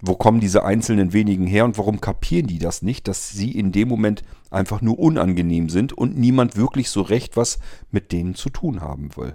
wo 0.00 0.14
kommen 0.14 0.40
diese 0.40 0.64
einzelnen 0.64 1.12
wenigen 1.12 1.46
her 1.46 1.64
und 1.64 1.76
warum 1.78 2.00
kapieren 2.00 2.46
die 2.46 2.58
das 2.58 2.82
nicht, 2.82 3.06
dass 3.08 3.28
sie 3.28 3.52
in 3.52 3.72
dem 3.72 3.88
Moment 3.88 4.22
einfach 4.50 4.80
nur 4.80 4.98
unangenehm 4.98 5.68
sind 5.68 5.92
und 5.92 6.16
niemand 6.18 6.56
wirklich 6.56 6.90
so 6.90 7.02
recht 7.02 7.36
was 7.36 7.58
mit 7.90 8.12
denen 8.12 8.34
zu 8.34 8.50
tun 8.50 8.80
haben 8.80 9.14
will. 9.16 9.34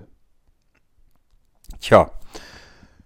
Tja, 1.79 2.11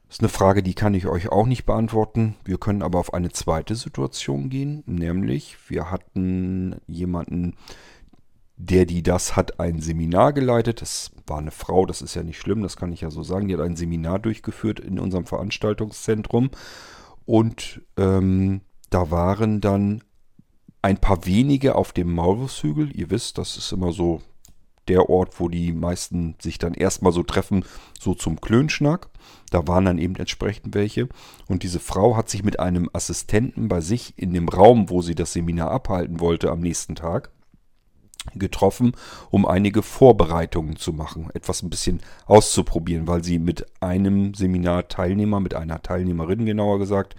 ist 0.10 0.22
eine 0.22 0.29
Frage, 0.29 0.63
die 0.63 0.74
kann 0.74 0.96
ich 0.96 1.05
euch 1.05 1.29
auch 1.29 1.46
nicht 1.46 1.65
beantworten. 1.65 2.36
Wir 2.43 2.58
können 2.58 2.81
aber 2.81 3.00
auf 3.00 3.13
eine 3.13 3.29
zweite 3.29 3.75
Situation 3.75 4.50
gehen, 4.50 4.84
nämlich 4.88 5.58
wir 5.69 5.91
hatten 5.91 6.77
jemanden, 6.88 7.55
der, 8.58 8.86
die 8.86 9.03
das 9.03 9.36
hat, 9.36 9.60
ein 9.60 9.81
Seminar 9.81 10.34
geleitet. 10.34 10.81
Das 10.81 11.12
war 11.29 11.38
eine 11.38 11.51
Frau, 11.51 11.86
das 11.86 12.01
ist 12.01 12.15
ja 12.15 12.24
nicht 12.24 12.39
schlimm, 12.39 12.62
das 12.62 12.75
kann 12.75 12.91
ich 12.91 13.01
ja 13.01 13.12
so 13.12 13.24
sagen. 13.24 13.48
Die 13.48 13.53
hat 13.53 13.62
ein 13.62 13.75
Seminar 13.75 14.19
durchgeführt 14.19 14.79
in 14.79 15.00
unserem 15.00 15.25
Veranstaltungszentrum. 15.25 16.50
Und 17.25 17.81
ähm, 17.98 18.62
da 18.89 19.12
waren 19.12 19.62
dann 19.62 20.03
ein 20.81 20.98
paar 20.98 21.25
wenige 21.25 21.75
auf 21.75 21.93
dem 21.93 22.13
Maulwurfshügel. 22.13 22.95
Ihr 22.95 23.09
wisst, 23.09 23.38
das 23.38 23.57
ist 23.57 23.71
immer 23.71 23.91
so 23.91 24.21
der 24.88 25.09
Ort, 25.09 25.39
wo 25.39 25.48
die 25.48 25.71
meisten 25.71 26.36
sich 26.41 26.57
dann 26.57 26.74
erstmal 26.74 27.12
so 27.12 27.21
treffen, 27.24 27.63
so 28.00 28.15
zum 28.15 28.41
Klönschnack. 28.41 29.09
Da 29.51 29.67
waren 29.67 29.86
dann 29.86 30.00
eben 30.00 30.15
entsprechend 30.15 30.74
welche. 30.74 31.07
Und 31.48 31.63
diese 31.63 31.79
Frau 31.79 32.17
hat 32.17 32.29
sich 32.29 32.43
mit 32.43 32.59
einem 32.59 32.89
Assistenten 32.93 33.67
bei 33.67 33.81
sich 33.81 34.13
in 34.17 34.33
dem 34.33 34.50
Raum, 34.50 34.89
wo 34.89 35.01
sie 35.01 35.15
das 35.15 35.33
Seminar 35.33 35.69
abhalten 35.69 36.19
wollte, 36.19 36.50
am 36.50 36.62
nächsten 36.62 36.95
Tag 36.95 37.31
getroffen, 38.36 38.93
um 39.29 39.45
einige 39.45 39.81
Vorbereitungen 39.81 40.75
zu 40.75 40.93
machen, 40.93 41.29
etwas 41.33 41.63
ein 41.63 41.69
bisschen 41.69 42.01
auszuprobieren, 42.25 43.07
weil 43.07 43.24
sie 43.24 43.39
mit 43.39 43.65
einem 43.81 44.33
Seminarteilnehmer, 44.33 45.39
mit 45.39 45.53
einer 45.53 45.81
Teilnehmerin 45.81 46.45
genauer 46.45 46.79
gesagt, 46.79 47.15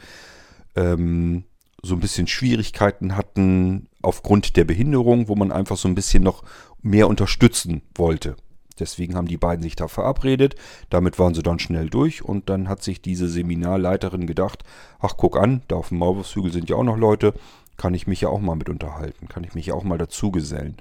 ähm, 0.76 1.44
so 1.82 1.94
ein 1.94 2.00
bisschen 2.00 2.26
Schwierigkeiten 2.26 3.16
hatten 3.16 3.88
aufgrund 4.02 4.56
der 4.56 4.64
Behinderung, 4.64 5.28
wo 5.28 5.34
man 5.34 5.52
einfach 5.52 5.76
so 5.76 5.88
ein 5.88 5.94
bisschen 5.94 6.22
noch 6.22 6.42
mehr 6.82 7.08
unterstützen 7.08 7.82
wollte. 7.94 8.36
Deswegen 8.80 9.14
haben 9.14 9.28
die 9.28 9.36
beiden 9.36 9.62
sich 9.62 9.76
da 9.76 9.88
verabredet. 9.88 10.56
Damit 10.88 11.18
waren 11.18 11.34
sie 11.34 11.42
dann 11.42 11.58
schnell 11.58 11.90
durch 11.90 12.24
und 12.24 12.48
dann 12.48 12.68
hat 12.68 12.82
sich 12.82 13.02
diese 13.02 13.28
Seminarleiterin 13.28 14.26
gedacht, 14.26 14.64
ach 14.98 15.16
guck 15.16 15.36
an, 15.36 15.62
da 15.68 15.76
auf 15.76 15.90
dem 15.90 15.98
Maulwurfshügel 15.98 16.50
sind 16.50 16.70
ja 16.70 16.76
auch 16.76 16.84
noch 16.84 16.96
Leute, 16.96 17.34
kann 17.80 17.94
ich 17.94 18.06
mich 18.06 18.20
ja 18.20 18.28
auch 18.28 18.40
mal 18.40 18.56
mit 18.56 18.68
unterhalten, 18.68 19.26
kann 19.26 19.42
ich 19.42 19.54
mich 19.54 19.64
ja 19.64 19.74
auch 19.74 19.84
mal 19.84 19.96
dazugesellen. 19.96 20.76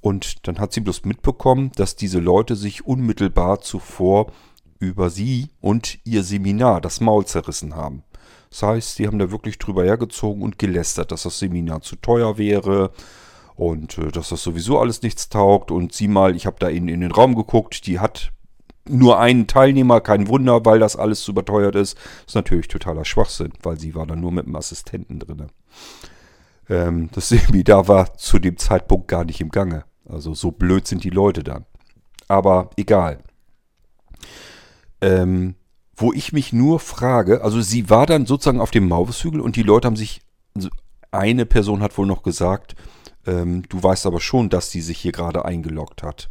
Und 0.00 0.48
dann 0.48 0.58
hat 0.58 0.72
sie 0.72 0.80
bloß 0.80 1.04
mitbekommen, 1.04 1.72
dass 1.76 1.94
diese 1.94 2.20
Leute 2.20 2.56
sich 2.56 2.86
unmittelbar 2.86 3.60
zuvor 3.60 4.32
über 4.78 5.10
sie 5.10 5.50
und 5.60 5.98
ihr 6.04 6.22
Seminar 6.22 6.80
das 6.80 7.02
Maul 7.02 7.26
zerrissen 7.26 7.76
haben. 7.76 8.02
Das 8.48 8.62
heißt, 8.62 8.94
sie 8.94 9.06
haben 9.06 9.18
da 9.18 9.30
wirklich 9.30 9.58
drüber 9.58 9.84
hergezogen 9.84 10.42
und 10.42 10.58
gelästert, 10.58 11.12
dass 11.12 11.24
das 11.24 11.38
Seminar 11.38 11.82
zu 11.82 11.96
teuer 11.96 12.38
wäre 12.38 12.92
und 13.54 13.98
äh, 13.98 14.10
dass 14.10 14.30
das 14.30 14.42
sowieso 14.42 14.78
alles 14.80 15.02
nichts 15.02 15.28
taugt. 15.28 15.70
Und 15.70 15.92
sieh 15.92 16.08
mal, 16.08 16.34
ich 16.34 16.46
habe 16.46 16.56
da 16.58 16.68
in, 16.68 16.88
in 16.88 17.02
den 17.02 17.12
Raum 17.12 17.34
geguckt, 17.34 17.86
die 17.86 18.00
hat 18.00 18.32
nur 18.88 19.18
einen 19.20 19.48
Teilnehmer, 19.48 20.00
kein 20.00 20.28
Wunder, 20.28 20.64
weil 20.64 20.78
das 20.78 20.96
alles 20.96 21.20
zu 21.20 21.32
überteuert 21.32 21.74
ist. 21.74 21.94
Das 21.96 22.28
ist 22.28 22.34
natürlich 22.36 22.68
totaler 22.68 23.04
Schwachsinn, 23.04 23.52
weil 23.62 23.78
sie 23.78 23.94
war 23.94 24.06
da 24.06 24.16
nur 24.16 24.32
mit 24.32 24.46
dem 24.46 24.56
Assistenten 24.56 25.18
drin. 25.18 25.48
Ähm, 26.68 27.10
das 27.12 27.28
Seminar 27.28 27.88
war 27.88 28.16
zu 28.16 28.38
dem 28.38 28.56
Zeitpunkt 28.56 29.08
gar 29.08 29.24
nicht 29.24 29.40
im 29.40 29.50
Gange. 29.50 29.84
Also 30.08 30.34
so 30.34 30.50
blöd 30.50 30.86
sind 30.86 31.04
die 31.04 31.10
Leute 31.10 31.42
dann. 31.42 31.64
Aber 32.28 32.70
egal. 32.76 33.18
Ähm, 35.00 35.54
wo 35.96 36.12
ich 36.12 36.32
mich 36.32 36.52
nur 36.52 36.80
frage, 36.80 37.42
also 37.42 37.60
sie 37.60 37.90
war 37.90 38.06
dann 38.06 38.26
sozusagen 38.26 38.60
auf 38.60 38.70
dem 38.70 38.88
Maulwurfshügel 38.88 39.40
und 39.40 39.56
die 39.56 39.62
Leute 39.62 39.86
haben 39.86 39.96
sich, 39.96 40.22
also 40.54 40.68
eine 41.10 41.46
Person 41.46 41.82
hat 41.82 41.96
wohl 41.98 42.06
noch 42.06 42.22
gesagt, 42.22 42.74
ähm, 43.26 43.62
du 43.68 43.82
weißt 43.82 44.06
aber 44.06 44.20
schon, 44.20 44.48
dass 44.48 44.70
sie 44.70 44.80
sich 44.80 44.98
hier 44.98 45.12
gerade 45.12 45.44
eingeloggt 45.44 46.02
hat. 46.02 46.30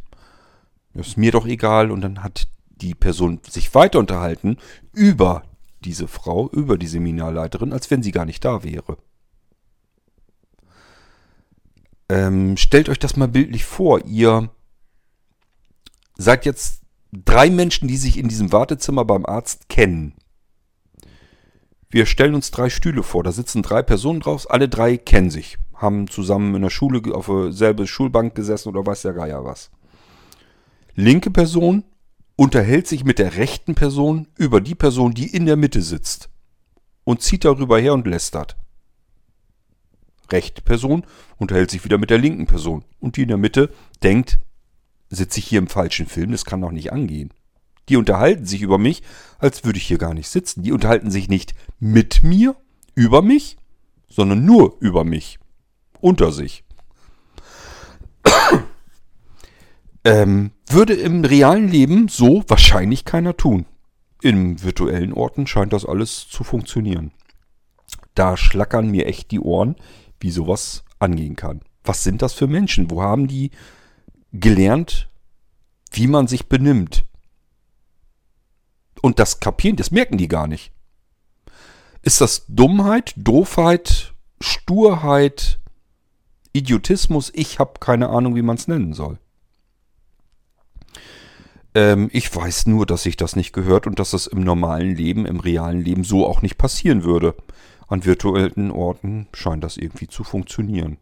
Das 0.94 1.08
ist 1.08 1.16
mir 1.16 1.32
doch 1.32 1.46
egal 1.46 1.90
und 1.90 2.02
dann 2.02 2.22
hat 2.22 2.48
die 2.70 2.94
Person 2.94 3.40
sich 3.48 3.74
weiter 3.74 3.98
unterhalten 3.98 4.58
über 4.92 5.42
diese 5.84 6.08
Frau, 6.08 6.48
über 6.50 6.76
die 6.76 6.86
Seminarleiterin, 6.86 7.72
als 7.72 7.90
wenn 7.90 8.02
sie 8.02 8.12
gar 8.12 8.24
nicht 8.24 8.44
da 8.44 8.62
wäre. 8.62 8.98
Ähm, 12.12 12.58
stellt 12.58 12.90
euch 12.90 12.98
das 12.98 13.16
mal 13.16 13.28
bildlich 13.28 13.64
vor. 13.64 14.04
Ihr 14.04 14.50
seid 16.18 16.44
jetzt 16.44 16.82
drei 17.10 17.48
Menschen, 17.48 17.88
die 17.88 17.96
sich 17.96 18.18
in 18.18 18.28
diesem 18.28 18.52
Wartezimmer 18.52 19.06
beim 19.06 19.24
Arzt 19.24 19.70
kennen. 19.70 20.12
Wir 21.88 22.04
stellen 22.04 22.34
uns 22.34 22.50
drei 22.50 22.68
Stühle 22.68 23.02
vor. 23.02 23.22
Da 23.22 23.32
sitzen 23.32 23.62
drei 23.62 23.80
Personen 23.80 24.20
drauf. 24.20 24.50
Alle 24.50 24.68
drei 24.68 24.98
kennen 24.98 25.30
sich. 25.30 25.56
Haben 25.72 26.06
zusammen 26.06 26.54
in 26.54 26.60
der 26.60 26.68
Schule 26.68 27.00
auf 27.14 27.28
derselben 27.28 27.86
Schulbank 27.86 28.34
gesessen 28.34 28.68
oder 28.68 28.84
weiß 28.84 29.00
der 29.00 29.14
Geier 29.14 29.46
was. 29.46 29.70
Linke 30.94 31.30
Person 31.30 31.82
unterhält 32.36 32.88
sich 32.88 33.04
mit 33.04 33.20
der 33.20 33.36
rechten 33.36 33.74
Person 33.74 34.28
über 34.36 34.60
die 34.60 34.74
Person, 34.74 35.14
die 35.14 35.34
in 35.34 35.46
der 35.46 35.56
Mitte 35.56 35.80
sitzt. 35.80 36.28
Und 37.04 37.22
zieht 37.22 37.46
darüber 37.46 37.78
her 37.78 37.94
und 37.94 38.06
lästert 38.06 38.58
rechte 40.30 40.62
Person 40.62 41.04
unterhält 41.38 41.70
sich 41.70 41.84
wieder 41.84 41.98
mit 41.98 42.10
der 42.10 42.18
linken 42.18 42.46
Person. 42.46 42.84
Und 43.00 43.16
die 43.16 43.22
in 43.22 43.28
der 43.28 43.38
Mitte 43.38 43.70
denkt, 44.02 44.38
sitze 45.10 45.40
ich 45.40 45.46
hier 45.46 45.58
im 45.58 45.68
falschen 45.68 46.06
Film, 46.06 46.32
das 46.32 46.44
kann 46.44 46.60
doch 46.60 46.72
nicht 46.72 46.92
angehen. 46.92 47.32
Die 47.88 47.96
unterhalten 47.96 48.46
sich 48.46 48.62
über 48.62 48.78
mich, 48.78 49.02
als 49.38 49.64
würde 49.64 49.78
ich 49.78 49.86
hier 49.86 49.98
gar 49.98 50.14
nicht 50.14 50.28
sitzen. 50.28 50.62
Die 50.62 50.72
unterhalten 50.72 51.10
sich 51.10 51.28
nicht 51.28 51.54
mit 51.80 52.22
mir, 52.22 52.56
über 52.94 53.22
mich, 53.22 53.56
sondern 54.08 54.44
nur 54.44 54.76
über 54.80 55.04
mich. 55.04 55.38
Unter 56.00 56.32
sich. 56.32 56.64
ähm, 60.04 60.52
würde 60.68 60.94
im 60.94 61.24
realen 61.24 61.68
Leben 61.68 62.08
so 62.08 62.44
wahrscheinlich 62.48 63.04
keiner 63.04 63.36
tun. 63.36 63.66
In 64.20 64.62
virtuellen 64.62 65.12
Orten 65.12 65.46
scheint 65.46 65.72
das 65.72 65.84
alles 65.84 66.28
zu 66.28 66.44
funktionieren. 66.44 67.12
Da 68.14 68.36
schlackern 68.36 68.90
mir 68.90 69.06
echt 69.06 69.30
die 69.30 69.40
Ohren, 69.40 69.76
wie 70.22 70.30
sowas 70.30 70.84
angehen 70.98 71.36
kann. 71.36 71.60
Was 71.84 72.04
sind 72.04 72.22
das 72.22 72.32
für 72.32 72.46
Menschen? 72.46 72.90
Wo 72.90 73.02
haben 73.02 73.26
die 73.28 73.50
gelernt, 74.32 75.08
wie 75.90 76.06
man 76.06 76.26
sich 76.26 76.48
benimmt? 76.48 77.04
Und 79.00 79.18
das 79.18 79.40
kapieren, 79.40 79.76
das 79.76 79.90
merken 79.90 80.16
die 80.16 80.28
gar 80.28 80.46
nicht. 80.46 80.72
Ist 82.02 82.20
das 82.20 82.44
Dummheit, 82.48 83.14
Doofheit, 83.16 84.14
Sturheit, 84.40 85.60
Idiotismus? 86.52 87.30
Ich 87.34 87.58
habe 87.58 87.74
keine 87.80 88.08
Ahnung, 88.08 88.36
wie 88.36 88.42
man 88.42 88.56
es 88.56 88.68
nennen 88.68 88.92
soll. 88.92 89.18
Ähm, 91.74 92.10
ich 92.12 92.34
weiß 92.34 92.66
nur, 92.66 92.86
dass 92.86 93.06
ich 93.06 93.16
das 93.16 93.36
nicht 93.36 93.52
gehört 93.52 93.86
und 93.86 93.98
dass 93.98 94.10
das 94.10 94.26
im 94.26 94.40
normalen 94.40 94.94
Leben, 94.94 95.26
im 95.26 95.40
realen 95.40 95.80
Leben 95.80 96.04
so 96.04 96.26
auch 96.26 96.42
nicht 96.42 96.58
passieren 96.58 97.04
würde. 97.04 97.34
An 97.92 98.06
virtuellen 98.06 98.70
Orten 98.70 99.26
scheint 99.34 99.62
das 99.62 99.76
irgendwie 99.76 100.08
zu 100.08 100.24
funktionieren. 100.24 100.96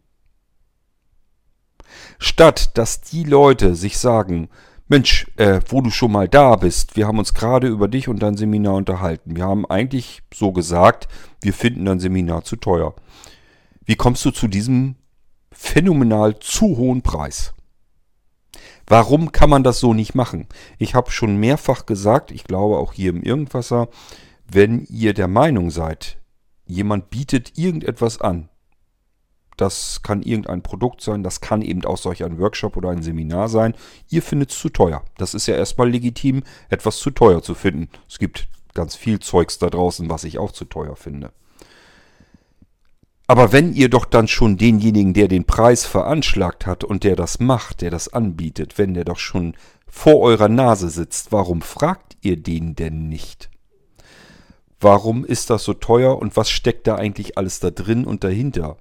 Statt 2.19 2.77
dass 2.77 2.99
die 2.99 3.23
Leute 3.23 3.75
sich 3.75 3.97
sagen, 3.97 4.49
Mensch, 4.89 5.31
äh, 5.37 5.61
wo 5.69 5.79
du 5.79 5.89
schon 5.89 6.11
mal 6.11 6.27
da 6.27 6.57
bist, 6.57 6.97
wir 6.97 7.07
haben 7.07 7.17
uns 7.17 7.33
gerade 7.33 7.69
über 7.69 7.87
dich 7.87 8.09
und 8.09 8.21
dein 8.21 8.35
Seminar 8.35 8.73
unterhalten. 8.73 9.37
Wir 9.37 9.45
haben 9.45 9.65
eigentlich 9.65 10.21
so 10.33 10.51
gesagt, 10.51 11.07
wir 11.39 11.53
finden 11.53 11.85
dein 11.85 12.01
Seminar 12.01 12.43
zu 12.43 12.57
teuer. 12.57 12.93
Wie 13.85 13.95
kommst 13.95 14.25
du 14.25 14.31
zu 14.31 14.49
diesem 14.49 14.95
phänomenal 15.53 16.39
zu 16.39 16.75
hohen 16.75 17.03
Preis? 17.03 17.53
Warum 18.85 19.31
kann 19.31 19.49
man 19.49 19.63
das 19.63 19.79
so 19.79 19.93
nicht 19.93 20.13
machen? 20.13 20.45
Ich 20.77 20.93
habe 20.93 21.09
schon 21.09 21.37
mehrfach 21.37 21.85
gesagt, 21.85 22.31
ich 22.31 22.43
glaube 22.43 22.79
auch 22.79 22.91
hier 22.91 23.11
im 23.11 23.23
Irgendwasser, 23.23 23.87
wenn 24.45 24.85
ihr 24.89 25.13
der 25.13 25.29
Meinung 25.29 25.71
seid, 25.71 26.17
jemand 26.71 27.09
bietet 27.09 27.57
irgendetwas 27.57 28.19
an, 28.19 28.49
das 29.61 30.01
kann 30.01 30.23
irgendein 30.23 30.63
Produkt 30.63 31.01
sein, 31.01 31.21
das 31.21 31.39
kann 31.39 31.61
eben 31.61 31.85
auch 31.85 31.97
solch 31.97 32.23
ein 32.23 32.39
Workshop 32.39 32.77
oder 32.77 32.89
ein 32.89 33.03
Seminar 33.03 33.47
sein. 33.47 33.75
Ihr 34.09 34.23
findet 34.23 34.49
es 34.49 34.57
zu 34.57 34.69
teuer. 34.69 35.03
Das 35.19 35.35
ist 35.35 35.45
ja 35.45 35.53
erstmal 35.53 35.87
legitim, 35.87 36.41
etwas 36.69 36.97
zu 36.97 37.11
teuer 37.11 37.43
zu 37.43 37.53
finden. 37.53 37.87
Es 38.09 38.17
gibt 38.17 38.47
ganz 38.73 38.95
viel 38.95 39.19
Zeugs 39.19 39.59
da 39.59 39.69
draußen, 39.69 40.09
was 40.09 40.23
ich 40.23 40.39
auch 40.39 40.51
zu 40.51 40.65
teuer 40.65 40.95
finde. 40.95 41.31
Aber 43.27 43.51
wenn 43.51 43.73
ihr 43.73 43.89
doch 43.89 44.05
dann 44.05 44.27
schon 44.27 44.57
denjenigen, 44.57 45.13
der 45.13 45.27
den 45.27 45.45
Preis 45.45 45.85
veranschlagt 45.85 46.65
hat 46.65 46.83
und 46.83 47.03
der 47.03 47.15
das 47.15 47.39
macht, 47.39 47.81
der 47.81 47.91
das 47.91 48.11
anbietet, 48.11 48.79
wenn 48.79 48.95
der 48.95 49.05
doch 49.05 49.19
schon 49.19 49.53
vor 49.85 50.21
eurer 50.21 50.49
Nase 50.49 50.89
sitzt, 50.89 51.31
warum 51.31 51.61
fragt 51.61 52.17
ihr 52.21 52.37
den 52.37 52.73
denn 52.75 53.09
nicht? 53.09 53.50
Warum 54.81 55.23
ist 55.23 55.49
das 55.49 55.63
so 55.63 55.73
teuer 55.73 56.17
und 56.17 56.35
was 56.35 56.49
steckt 56.49 56.87
da 56.87 56.95
eigentlich 56.95 57.37
alles 57.37 57.59
da 57.59 57.71
drin 57.71 58.05
und 58.05 58.23
dahinter? 58.23 58.77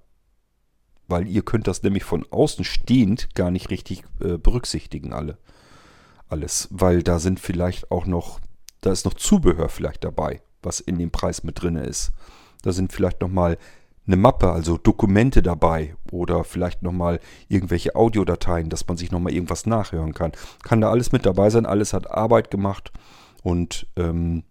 weil 1.11 1.29
ihr 1.29 1.43
könnt 1.43 1.67
das 1.67 1.83
nämlich 1.83 2.05
von 2.05 2.25
außen 2.31 2.65
stehend 2.65 3.35
gar 3.35 3.51
nicht 3.51 3.71
richtig 3.71 4.05
äh, 4.21 4.39
berücksichtigen 4.39 5.13
alle. 5.13 5.39
Alles, 6.29 6.69
weil 6.71 7.03
da 7.03 7.19
sind 7.19 7.41
vielleicht 7.41 7.91
auch 7.91 8.07
noch, 8.07 8.39
da 8.81 8.93
ist 8.93 9.05
noch 9.05 9.15
Zubehör 9.15 9.69
vielleicht 9.69 10.05
dabei, 10.05 10.41
was 10.63 10.79
in 10.79 10.99
dem 10.99 11.11
Preis 11.11 11.43
mit 11.43 11.61
drin 11.61 11.77
ist. 11.77 12.13
Da 12.63 12.73
sind 12.73 12.93
vielleicht 12.93 13.21
nochmal 13.21 13.59
eine 14.07 14.17
Mappe, 14.17 14.51
also 14.51 14.77
Dokumente 14.77 15.43
dabei 15.43 15.97
oder 16.13 16.45
vielleicht 16.45 16.83
nochmal 16.83 17.21
irgendwelche 17.49 17.97
Audiodateien, 17.97 18.71
dass 18.71 18.87
man 18.87 18.97
sich 18.97 19.11
nochmal 19.11 19.33
irgendwas 19.33 19.67
nachhören 19.67 20.15
kann. 20.15 20.33
Kann 20.63 20.81
da 20.81 20.91
alles 20.91 21.13
mit 21.13 21.27
dabei 21.27 21.51
sein, 21.51 21.67
alles 21.67 21.93
hat 21.93 22.11
Arbeit 22.11 22.51
gemacht 22.51 22.93
und 23.43 23.87
ähm, 23.97 24.45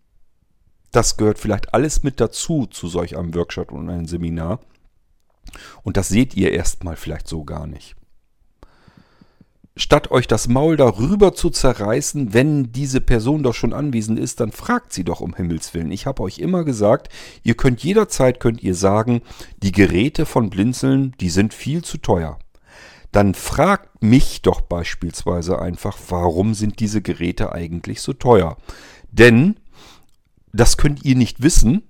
das 0.91 1.17
gehört 1.17 1.39
vielleicht 1.39 1.73
alles 1.73 2.03
mit 2.03 2.19
dazu 2.19 2.65
zu 2.65 2.87
solch 2.87 3.17
einem 3.17 3.35
Workshop 3.35 3.71
und 3.71 3.89
einem 3.89 4.05
Seminar. 4.05 4.59
Und 5.83 5.97
das 5.97 6.09
seht 6.09 6.35
ihr 6.35 6.51
erstmal 6.51 6.95
vielleicht 6.95 7.27
so 7.27 7.43
gar 7.43 7.67
nicht. 7.67 7.95
Statt 9.75 10.11
euch 10.11 10.27
das 10.27 10.49
Maul 10.49 10.75
darüber 10.75 11.33
zu 11.33 11.49
zerreißen, 11.49 12.33
wenn 12.33 12.73
diese 12.73 12.99
Person 12.99 13.43
doch 13.43 13.53
schon 13.53 13.71
anwesend 13.71 14.19
ist, 14.19 14.41
dann 14.41 14.51
fragt 14.51 14.91
sie 14.91 15.05
doch 15.05 15.21
um 15.21 15.35
Himmels 15.35 15.73
Willen. 15.73 15.91
Ich 15.91 16.05
habe 16.05 16.21
euch 16.21 16.39
immer 16.39 16.65
gesagt, 16.65 17.07
ihr 17.43 17.55
könnt 17.55 17.81
jederzeit 17.81 18.41
könnt 18.41 18.61
ihr 18.61 18.75
sagen, 18.75 19.21
die 19.63 19.71
Geräte 19.71 20.25
von 20.25 20.49
Blinzeln, 20.49 21.15
die 21.21 21.29
sind 21.29 21.53
viel 21.53 21.81
zu 21.81 21.97
teuer. 21.97 22.39
Dann 23.13 23.33
fragt 23.33 24.03
mich 24.03 24.41
doch 24.41 24.59
beispielsweise 24.59 25.59
einfach, 25.59 25.97
warum 26.09 26.55
sind 26.55 26.81
diese 26.81 27.01
Geräte 27.01 27.53
eigentlich 27.53 28.01
so 28.01 28.11
teuer? 28.11 28.57
Denn 29.11 29.55
das 30.53 30.77
könnt 30.77 31.05
ihr 31.05 31.15
nicht 31.15 31.41
wissen, 31.41 31.83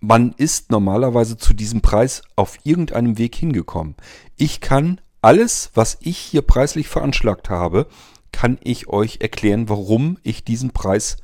man 0.00 0.32
ist 0.36 0.70
normalerweise 0.70 1.36
zu 1.36 1.54
diesem 1.54 1.80
Preis 1.80 2.22
auf 2.36 2.58
irgendeinem 2.64 3.18
Weg 3.18 3.34
hingekommen. 3.34 3.96
Ich 4.36 4.60
kann 4.60 5.00
alles, 5.20 5.70
was 5.74 5.98
ich 6.00 6.18
hier 6.18 6.42
preislich 6.42 6.88
veranschlagt 6.88 7.50
habe, 7.50 7.88
kann 8.32 8.58
ich 8.62 8.88
euch 8.88 9.18
erklären, 9.20 9.68
warum 9.68 10.18
ich 10.22 10.44
diesen 10.44 10.70
Preis 10.70 11.16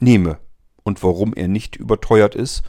nehme 0.00 0.38
und 0.82 1.02
warum 1.02 1.34
er 1.34 1.48
nicht 1.48 1.76
überteuert 1.76 2.34
ist, 2.34 2.62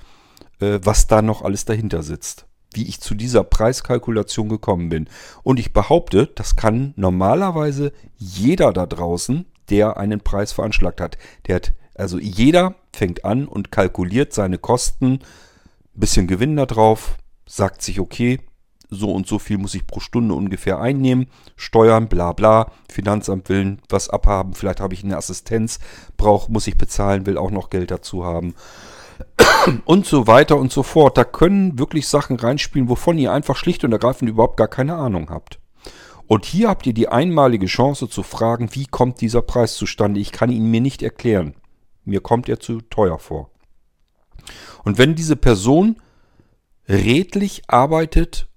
äh, 0.59 0.79
was 0.83 1.07
da 1.07 1.21
noch 1.21 1.41
alles 1.41 1.65
dahinter 1.65 2.03
sitzt. 2.03 2.45
Wie 2.73 2.87
ich 2.87 2.99
zu 2.99 3.15
dieser 3.15 3.43
Preiskalkulation 3.43 4.49
gekommen 4.49 4.89
bin. 4.89 5.09
Und 5.41 5.59
ich 5.59 5.73
behaupte, 5.73 6.27
das 6.27 6.55
kann 6.55 6.93
normalerweise 6.97 7.93
jeder 8.17 8.73
da 8.73 8.85
draußen, 8.85 9.45
der 9.69 9.97
einen 9.97 10.19
Preis 10.19 10.51
veranschlagt 10.51 11.01
hat. 11.01 11.17
Der 11.47 11.55
hat 11.55 11.73
also 11.99 12.17
jeder 12.19 12.75
fängt 12.93 13.25
an 13.25 13.47
und 13.47 13.71
kalkuliert 13.71 14.33
seine 14.33 14.57
Kosten, 14.57 15.13
ein 15.13 15.19
bisschen 15.93 16.27
Gewinn 16.27 16.55
da 16.55 16.65
drauf, 16.65 17.17
sagt 17.45 17.81
sich, 17.81 17.99
okay, 17.99 18.39
so 18.89 19.11
und 19.11 19.27
so 19.27 19.37
viel 19.37 19.57
muss 19.57 19.75
ich 19.75 19.85
pro 19.85 19.99
Stunde 19.99 20.33
ungefähr 20.33 20.79
einnehmen, 20.79 21.27
Steuern, 21.55 22.07
bla 22.07 22.33
bla, 22.33 22.71
Finanzamt 22.91 23.49
will 23.49 23.77
was 23.89 24.09
abhaben, 24.09 24.53
vielleicht 24.53 24.79
habe 24.79 24.93
ich 24.93 25.03
eine 25.03 25.17
Assistenz, 25.17 25.79
brauch, 26.17 26.49
muss 26.49 26.67
ich 26.67 26.77
bezahlen, 26.77 27.25
will 27.25 27.37
auch 27.37 27.51
noch 27.51 27.69
Geld 27.69 27.91
dazu 27.91 28.25
haben 28.25 28.55
und 29.85 30.05
so 30.05 30.27
weiter 30.27 30.57
und 30.57 30.71
so 30.71 30.83
fort. 30.83 31.17
Da 31.17 31.23
können 31.23 31.77
wirklich 31.77 32.07
Sachen 32.07 32.37
reinspielen, 32.37 32.89
wovon 32.89 33.17
ihr 33.17 33.31
einfach 33.31 33.55
schlicht 33.55 33.83
und 33.83 33.91
ergreifend 33.91 34.29
überhaupt 34.29 34.57
gar 34.57 34.67
keine 34.67 34.95
Ahnung 34.95 35.29
habt. 35.29 35.59
Und 36.27 36.45
hier 36.45 36.69
habt 36.69 36.85
ihr 36.85 36.93
die 36.93 37.09
einmalige 37.09 37.65
Chance 37.65 38.07
zu 38.07 38.23
fragen, 38.23 38.69
wie 38.73 38.85
kommt 38.85 39.19
dieser 39.19 39.41
Preis 39.41 39.75
zustande? 39.75 40.19
Ich 40.19 40.31
kann 40.31 40.51
ihn 40.51 40.69
mir 40.69 40.81
nicht 40.81 41.01
erklären. 41.01 41.55
Mir 42.09 42.21
kommt 42.21 42.49
er 42.49 42.59
zu 42.59 42.81
teuer 42.81 43.19
vor. 43.19 43.51
Und 44.83 44.97
wenn 44.97 45.15
diese 45.15 45.35
Person 45.35 45.97
redlich 46.87 47.63
arbeitet, 47.67 48.47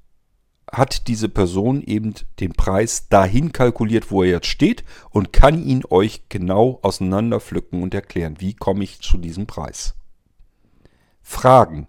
hat 0.70 1.06
diese 1.06 1.28
Person 1.28 1.82
eben 1.82 2.14
den 2.40 2.54
Preis 2.54 3.08
dahin 3.08 3.52
kalkuliert, 3.52 4.10
wo 4.10 4.22
er 4.22 4.30
jetzt 4.30 4.46
steht 4.46 4.84
und 5.10 5.32
kann 5.32 5.62
ihn 5.62 5.82
euch 5.90 6.22
genau 6.30 6.78
auseinanderpflücken 6.82 7.82
und 7.82 7.92
erklären, 7.92 8.36
wie 8.38 8.54
komme 8.54 8.84
ich 8.84 9.00
zu 9.00 9.18
diesem 9.18 9.46
Preis. 9.46 9.94
Fragen. 11.20 11.88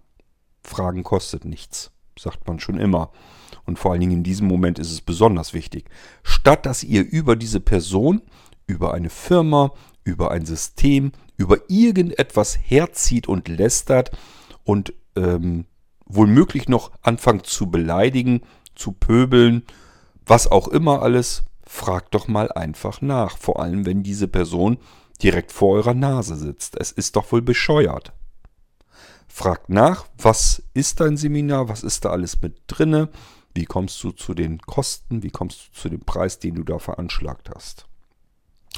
Fragen 0.61 1.03
kostet 1.03 1.45
nichts, 1.45 1.91
sagt 2.19 2.45
man 2.47 2.59
schon 2.59 2.77
immer. 2.77 3.11
Und 3.65 3.79
vor 3.79 3.91
allen 3.91 4.01
Dingen 4.01 4.11
in 4.11 4.23
diesem 4.23 4.47
Moment 4.47 4.79
ist 4.79 4.91
es 4.91 4.99
besonders 4.99 5.53
wichtig. 5.53 5.85
Statt 6.21 6.65
dass 6.65 6.83
ihr 6.83 7.09
über 7.09 7.37
diese 7.37 7.61
Person, 7.61 8.21
über 8.67 8.93
eine 8.93 9.09
Firma, 9.09 9.71
über 10.03 10.31
ein 10.31 10.45
System, 10.45 11.11
über 11.37 11.69
irgendetwas 11.69 12.57
herzieht 12.57 13.27
und 13.27 13.47
lästert 13.47 14.11
und 14.63 14.93
ähm, 15.15 15.65
wohl 16.05 16.27
noch 16.67 16.91
anfangt 17.01 17.45
zu 17.45 17.69
beleidigen, 17.69 18.41
zu 18.75 18.91
pöbeln, 18.91 19.63
was 20.25 20.47
auch 20.47 20.67
immer 20.67 21.01
alles, 21.01 21.43
fragt 21.65 22.13
doch 22.13 22.27
mal 22.27 22.51
einfach 22.51 23.01
nach. 23.01 23.37
Vor 23.37 23.59
allem, 23.59 23.85
wenn 23.85 24.03
diese 24.03 24.27
Person 24.27 24.77
direkt 25.21 25.51
vor 25.51 25.75
eurer 25.75 25.93
Nase 25.93 26.35
sitzt. 26.35 26.75
Es 26.79 26.91
ist 26.91 27.15
doch 27.15 27.31
wohl 27.31 27.41
bescheuert. 27.41 28.13
Fragt 29.27 29.69
nach, 29.69 30.05
was 30.17 30.61
ist 30.73 30.99
dein 30.99 31.17
Seminar, 31.17 31.69
was 31.69 31.83
ist 31.83 32.05
da 32.05 32.09
alles 32.09 32.41
mit 32.41 32.61
drinne, 32.67 33.09
wie 33.55 33.65
kommst 33.65 34.03
du 34.03 34.11
zu 34.11 34.33
den 34.33 34.59
Kosten, 34.59 35.23
wie 35.23 35.31
kommst 35.31 35.67
du 35.67 35.79
zu 35.79 35.89
dem 35.89 36.01
Preis, 36.01 36.39
den 36.39 36.55
du 36.55 36.63
da 36.63 36.79
veranschlagt 36.79 37.49
hast. 37.53 37.87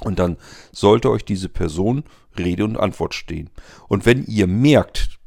Und 0.01 0.19
dann 0.19 0.37
sollte 0.71 1.09
euch 1.09 1.23
diese 1.23 1.49
Person 1.49 2.03
Rede 2.37 2.65
und 2.65 2.77
Antwort 2.77 3.13
stehen. 3.13 3.49
Und 3.87 4.05
wenn 4.05 4.25
ihr 4.25 4.47
merkt, 4.47 5.19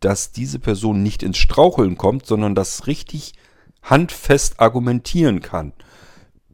dass 0.00 0.32
diese 0.32 0.58
Person 0.58 1.02
nicht 1.02 1.22
ins 1.22 1.38
Straucheln 1.38 1.96
kommt, 1.96 2.26
sondern 2.26 2.54
das 2.54 2.86
richtig 2.86 3.34
handfest 3.82 4.60
argumentieren 4.60 5.40
kann, 5.40 5.72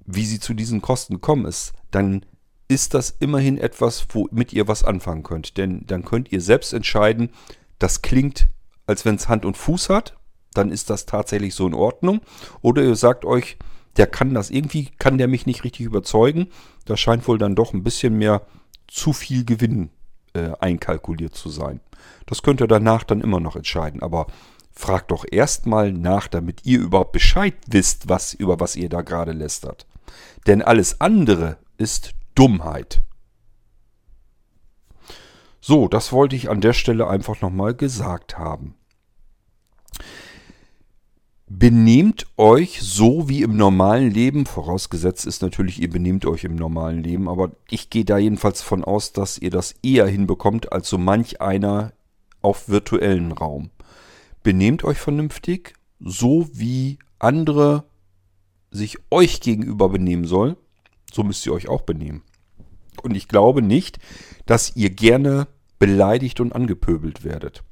wie 0.06 0.24
sie 0.24 0.40
zu 0.40 0.54
diesen 0.54 0.82
Kosten 0.82 1.14
gekommen 1.14 1.46
ist, 1.46 1.72
dann 1.90 2.24
ist 2.68 2.94
das 2.94 3.14
immerhin 3.18 3.58
etwas, 3.58 4.06
womit 4.12 4.52
ihr 4.52 4.68
was 4.68 4.84
anfangen 4.84 5.22
könnt. 5.22 5.56
Denn 5.56 5.86
dann 5.86 6.04
könnt 6.04 6.32
ihr 6.32 6.40
selbst 6.40 6.72
entscheiden, 6.72 7.30
das 7.78 8.02
klingt, 8.02 8.48
als 8.86 9.04
wenn 9.04 9.16
es 9.16 9.28
Hand 9.28 9.44
und 9.44 9.56
Fuß 9.56 9.88
hat, 9.90 10.16
dann 10.54 10.70
ist 10.70 10.88
das 10.90 11.06
tatsächlich 11.06 11.54
so 11.54 11.66
in 11.66 11.74
Ordnung. 11.74 12.20
Oder 12.62 12.82
ihr 12.82 12.96
sagt 12.96 13.24
euch, 13.24 13.56
der 13.96 14.06
kann 14.06 14.34
das 14.34 14.50
irgendwie, 14.50 14.90
kann 14.98 15.18
der 15.18 15.28
mich 15.28 15.46
nicht 15.46 15.64
richtig 15.64 15.86
überzeugen. 15.86 16.48
Da 16.84 16.96
scheint 16.96 17.26
wohl 17.28 17.38
dann 17.38 17.54
doch 17.54 17.72
ein 17.72 17.84
bisschen 17.84 18.18
mehr 18.18 18.42
zu 18.88 19.12
viel 19.12 19.44
Gewinn 19.44 19.90
äh, 20.34 20.52
einkalkuliert 20.60 21.34
zu 21.34 21.48
sein. 21.48 21.80
Das 22.26 22.42
könnt 22.42 22.60
ihr 22.60 22.66
danach 22.66 23.04
dann 23.04 23.20
immer 23.20 23.40
noch 23.40 23.56
entscheiden. 23.56 24.02
Aber 24.02 24.26
fragt 24.72 25.10
doch 25.10 25.24
erstmal 25.30 25.92
nach, 25.92 26.28
damit 26.28 26.64
ihr 26.64 26.80
überhaupt 26.80 27.12
Bescheid 27.12 27.54
wisst, 27.66 28.08
was, 28.08 28.34
über 28.34 28.60
was 28.60 28.76
ihr 28.76 28.88
da 28.88 29.02
gerade 29.02 29.32
lästert. 29.32 29.86
Denn 30.46 30.62
alles 30.62 31.00
andere 31.00 31.56
ist 31.78 32.12
Dummheit. 32.34 33.02
So, 35.60 35.88
das 35.88 36.12
wollte 36.12 36.36
ich 36.36 36.50
an 36.50 36.60
der 36.60 36.74
Stelle 36.74 37.08
einfach 37.08 37.40
nochmal 37.40 37.74
gesagt 37.74 38.38
haben. 38.38 38.74
Benehmt 41.46 42.26
euch 42.38 42.80
so 42.80 43.28
wie 43.28 43.42
im 43.42 43.56
normalen 43.56 44.10
Leben, 44.10 44.46
vorausgesetzt 44.46 45.26
ist 45.26 45.42
natürlich, 45.42 45.80
ihr 45.80 45.90
benehmt 45.90 46.24
euch 46.24 46.44
im 46.44 46.56
normalen 46.56 47.02
Leben, 47.02 47.28
aber 47.28 47.52
ich 47.68 47.90
gehe 47.90 48.06
da 48.06 48.16
jedenfalls 48.16 48.62
von 48.62 48.82
aus, 48.82 49.12
dass 49.12 49.36
ihr 49.36 49.50
das 49.50 49.74
eher 49.82 50.06
hinbekommt 50.06 50.72
als 50.72 50.88
so 50.88 50.96
manch 50.96 51.42
einer 51.42 51.92
auf 52.40 52.70
virtuellen 52.70 53.30
Raum. 53.30 53.70
Benehmt 54.42 54.84
euch 54.84 54.96
vernünftig, 54.96 55.74
so 56.00 56.48
wie 56.52 56.98
andere 57.18 57.84
sich 58.70 58.96
euch 59.10 59.40
gegenüber 59.40 59.90
benehmen 59.90 60.24
soll, 60.24 60.56
so 61.12 61.24
müsst 61.24 61.44
ihr 61.44 61.52
euch 61.52 61.68
auch 61.68 61.82
benehmen. 61.82 62.22
Und 63.02 63.14
ich 63.14 63.28
glaube 63.28 63.60
nicht, 63.60 63.98
dass 64.46 64.74
ihr 64.76 64.88
gerne 64.88 65.46
beleidigt 65.78 66.40
und 66.40 66.54
angepöbelt 66.54 67.22
werdet. 67.22 67.62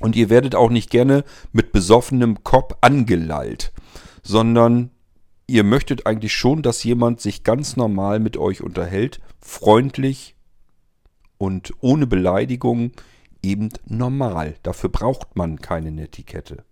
Und 0.00 0.16
ihr 0.16 0.30
werdet 0.30 0.54
auch 0.54 0.70
nicht 0.70 0.90
gerne 0.90 1.24
mit 1.52 1.72
besoffenem 1.72 2.42
Kopf 2.42 2.74
angelallt, 2.80 3.72
sondern 4.22 4.90
ihr 5.46 5.64
möchtet 5.64 6.06
eigentlich 6.06 6.34
schon, 6.34 6.62
dass 6.62 6.82
jemand 6.84 7.20
sich 7.20 7.44
ganz 7.44 7.76
normal 7.76 8.18
mit 8.18 8.36
euch 8.36 8.62
unterhält, 8.62 9.20
freundlich 9.40 10.36
und 11.38 11.72
ohne 11.80 12.06
Beleidigung, 12.06 12.92
eben 13.42 13.70
normal. 13.86 14.54
Dafür 14.62 14.90
braucht 14.90 15.36
man 15.36 15.60
keine 15.60 15.90
Netiquette. 15.90 16.64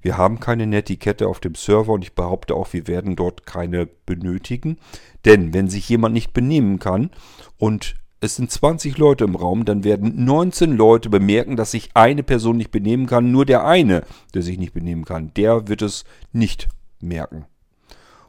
Wir 0.00 0.16
haben 0.16 0.40
keine 0.40 0.66
Netiquette 0.66 1.28
auf 1.28 1.38
dem 1.38 1.54
Server 1.54 1.92
und 1.92 2.02
ich 2.02 2.14
behaupte 2.14 2.54
auch, 2.54 2.72
wir 2.72 2.88
werden 2.88 3.14
dort 3.14 3.46
keine 3.46 3.86
benötigen. 3.86 4.78
Denn 5.24 5.54
wenn 5.54 5.68
sich 5.68 5.88
jemand 5.88 6.12
nicht 6.12 6.32
benehmen 6.32 6.80
kann 6.80 7.10
und 7.56 7.94
es 8.22 8.36
sind 8.36 8.52
20 8.52 8.98
Leute 8.98 9.24
im 9.24 9.34
Raum, 9.34 9.64
dann 9.64 9.82
werden 9.82 10.24
19 10.24 10.76
Leute 10.76 11.10
bemerken, 11.10 11.56
dass 11.56 11.72
sich 11.72 11.90
eine 11.94 12.22
Person 12.22 12.56
nicht 12.56 12.70
benehmen 12.70 13.06
kann. 13.06 13.32
Nur 13.32 13.44
der 13.44 13.66
eine, 13.66 14.04
der 14.32 14.42
sich 14.42 14.58
nicht 14.58 14.72
benehmen 14.72 15.04
kann, 15.04 15.34
der 15.34 15.66
wird 15.66 15.82
es 15.82 16.04
nicht 16.30 16.68
merken. 17.00 17.46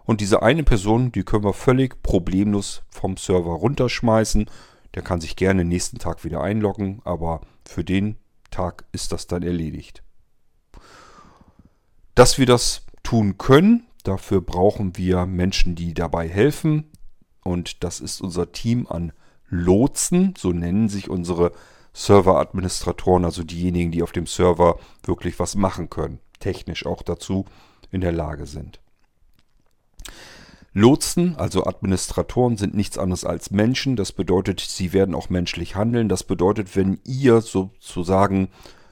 Und 0.03 0.19
diese 0.19 0.41
eine 0.41 0.63
Person, 0.63 1.11
die 1.11 1.21
können 1.21 1.43
wir 1.43 1.53
völlig 1.53 2.01
problemlos 2.01 2.81
vom 2.89 3.17
Server 3.17 3.51
runterschmeißen. 3.51 4.49
Der 4.95 5.03
kann 5.03 5.21
sich 5.21 5.35
gerne 5.35 5.63
nächsten 5.63 5.99
Tag 5.99 6.23
wieder 6.23 6.41
einloggen, 6.41 6.99
aber 7.03 7.41
für 7.63 7.83
den 7.83 8.17
Tag 8.49 8.85
ist 8.93 9.11
das 9.11 9.27
dann 9.27 9.43
erledigt. 9.43 10.01
Dass 12.15 12.39
wir 12.39 12.47
das 12.47 12.87
tun 13.03 13.37
können, 13.37 13.85
dafür 14.03 14.41
brauchen 14.41 14.97
wir 14.97 15.27
Menschen, 15.27 15.75
die 15.75 15.93
dabei 15.93 16.27
helfen. 16.27 16.89
Und 17.43 17.83
das 17.83 17.99
ist 17.99 18.21
unser 18.21 18.51
Team 18.51 18.87
an 18.89 19.13
Lotsen, 19.53 20.33
so 20.37 20.51
nennen 20.51 20.89
sich 20.89 21.09
unsere 21.09 21.51
Server-Administratoren, 21.93 23.23
also 23.23 23.43
diejenigen, 23.43 23.91
die 23.91 24.03
auf 24.03 24.11
dem 24.11 24.25
Server 24.25 24.79
wirklich 25.03 25.39
was 25.39 25.55
machen 25.55 25.89
können, 25.89 26.19
technisch 26.39 26.85
auch 26.85 27.03
dazu 27.03 27.45
in 27.91 28.01
der 28.01 28.11
Lage 28.11 28.47
sind. 28.47 28.79
Lotsen, 30.73 31.35
also 31.35 31.65
Administratoren, 31.65 32.57
sind 32.57 32.73
nichts 32.73 32.97
anderes 32.97 33.25
als 33.25 33.51
Menschen. 33.51 33.95
Das 33.95 34.11
bedeutet, 34.11 34.59
sie 34.59 34.91
werden 34.91 35.13
auch 35.13 35.29
menschlich 35.29 35.75
handeln. 35.75 36.09
Das 36.09 36.23
bedeutet, 36.23 36.75
wenn 36.75 36.99
ihr 37.05 37.41
sozusagen 37.41 38.49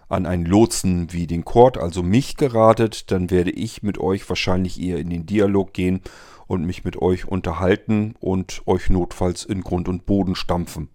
an 0.07 0.27
einen 0.27 0.45
Lotsen 0.45 1.11
wie 1.11 1.25
den 1.25 1.43
Court, 1.43 1.79
also 1.79 2.03
mich 2.03 2.37
geratet, 2.37 3.09
dann 3.09 3.31
werde 3.31 3.49
ich 3.49 3.81
mit 3.81 3.97
euch 3.97 4.29
wahrscheinlich 4.29 4.79
eher 4.79 4.99
in 4.99 5.09
den 5.09 5.25
Dialog 5.25 5.73
gehen 5.73 6.01
und 6.51 6.65
mich 6.65 6.83
mit 6.83 7.01
euch 7.01 7.25
unterhalten 7.25 8.13
und 8.19 8.61
euch 8.65 8.89
notfalls 8.89 9.45
in 9.45 9.61
Grund 9.61 9.87
und 9.87 10.05
Boden 10.05 10.35
stampfen. 10.35 10.89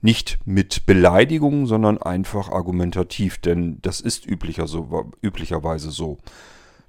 Nicht 0.00 0.38
mit 0.46 0.86
Beleidigungen, 0.86 1.66
sondern 1.66 1.98
einfach 1.98 2.48
argumentativ, 2.48 3.36
denn 3.36 3.80
das 3.82 4.00
ist 4.00 4.26
üblicher 4.26 4.66
so, 4.66 5.12
üblicherweise 5.20 5.90
so, 5.90 6.16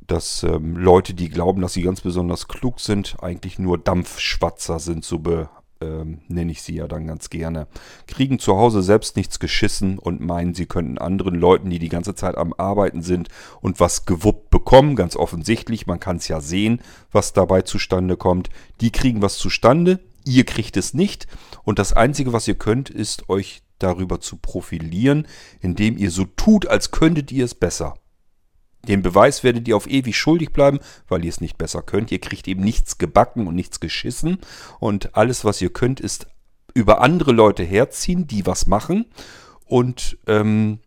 dass 0.08 0.44
ähm, 0.44 0.78
Leute, 0.78 1.14
die 1.14 1.28
glauben, 1.28 1.62
dass 1.62 1.74
sie 1.74 1.82
ganz 1.82 2.00
besonders 2.00 2.48
klug 2.48 2.80
sind, 2.80 3.18
eigentlich 3.22 3.60
nur 3.60 3.78
Dampfschwatzer 3.78 4.80
sind, 4.80 5.04
so 5.04 5.20
be, 5.20 5.50
ähm, 5.82 6.20
nenne 6.28 6.52
ich 6.52 6.62
sie 6.62 6.76
ja 6.76 6.88
dann 6.88 7.08
ganz 7.08 7.30
gerne, 7.30 7.68
kriegen 8.08 8.40
zu 8.40 8.56
Hause 8.58 8.82
selbst 8.82 9.16
nichts 9.16 9.40
geschissen 9.40 10.00
und 10.00 10.22
meinen, 10.22 10.54
sie 10.54 10.66
könnten 10.66 10.98
anderen 10.98 11.36
Leuten, 11.36 11.70
die 11.70 11.80
die 11.80 11.90
ganze 11.90 12.16
Zeit 12.16 12.38
am 12.38 12.54
Arbeiten 12.54 13.02
sind 13.02 13.30
und 13.62 13.80
was 13.80 14.06
gewuppt 14.06 14.50
bekommen, 14.50 14.96
ganz 14.96 15.16
offensichtlich, 15.16 15.88
man 15.88 16.00
kann 16.00 16.18
es 16.18 16.28
ja 16.28 16.42
sehen, 16.42 16.82
was 17.12 17.34
dabei 17.34 17.62
zustande 17.62 18.18
kommt, 18.18 18.50
die 18.80 18.92
kriegen 18.92 19.22
was 19.22 19.38
zustande, 19.38 20.00
ihr 20.26 20.46
kriegt 20.46 20.78
es 20.78 20.94
nicht 20.94 21.28
und 21.64 21.80
das 21.80 21.94
Einzige, 21.94 22.34
was 22.34 22.48
ihr 22.48 22.56
könnt, 22.56 22.90
ist 22.90 23.30
euch 23.30 23.62
darüber 23.80 24.20
zu 24.20 24.38
profilieren, 24.38 25.28
indem 25.60 25.98
ihr 25.98 26.12
so 26.12 26.26
tut, 26.26 26.68
als 26.68 26.92
könntet 26.92 27.32
ihr 27.32 27.46
es 27.46 27.56
besser. 27.56 27.96
Den 28.88 29.02
Beweis 29.02 29.44
werdet 29.44 29.68
ihr 29.68 29.78
auf 29.78 29.88
ewig 29.88 30.18
schuldig 30.18 30.52
bleiben, 30.52 30.80
weil 31.08 31.24
ihr 31.24 31.30
es 31.30 31.42
nicht 31.42 31.58
besser 31.58 31.82
könnt. 31.82 32.12
Ihr 32.12 32.20
kriegt 32.20 32.48
eben 32.48 32.64
nichts 32.64 32.98
gebacken 32.98 33.48
und 33.48 33.56
nichts 33.56 33.80
geschissen. 33.80 34.40
Und 34.80 35.16
alles, 35.16 35.46
was 35.46 35.62
ihr 35.62 35.72
könnt, 35.72 36.00
ist 36.00 36.28
über 36.74 37.02
andere 37.02 37.32
Leute 37.32 37.64
herziehen, 37.64 38.28
die 38.28 38.46
was 38.46 38.66
machen. 38.66 39.06
Und 39.66 40.18
ähm, 40.28 40.80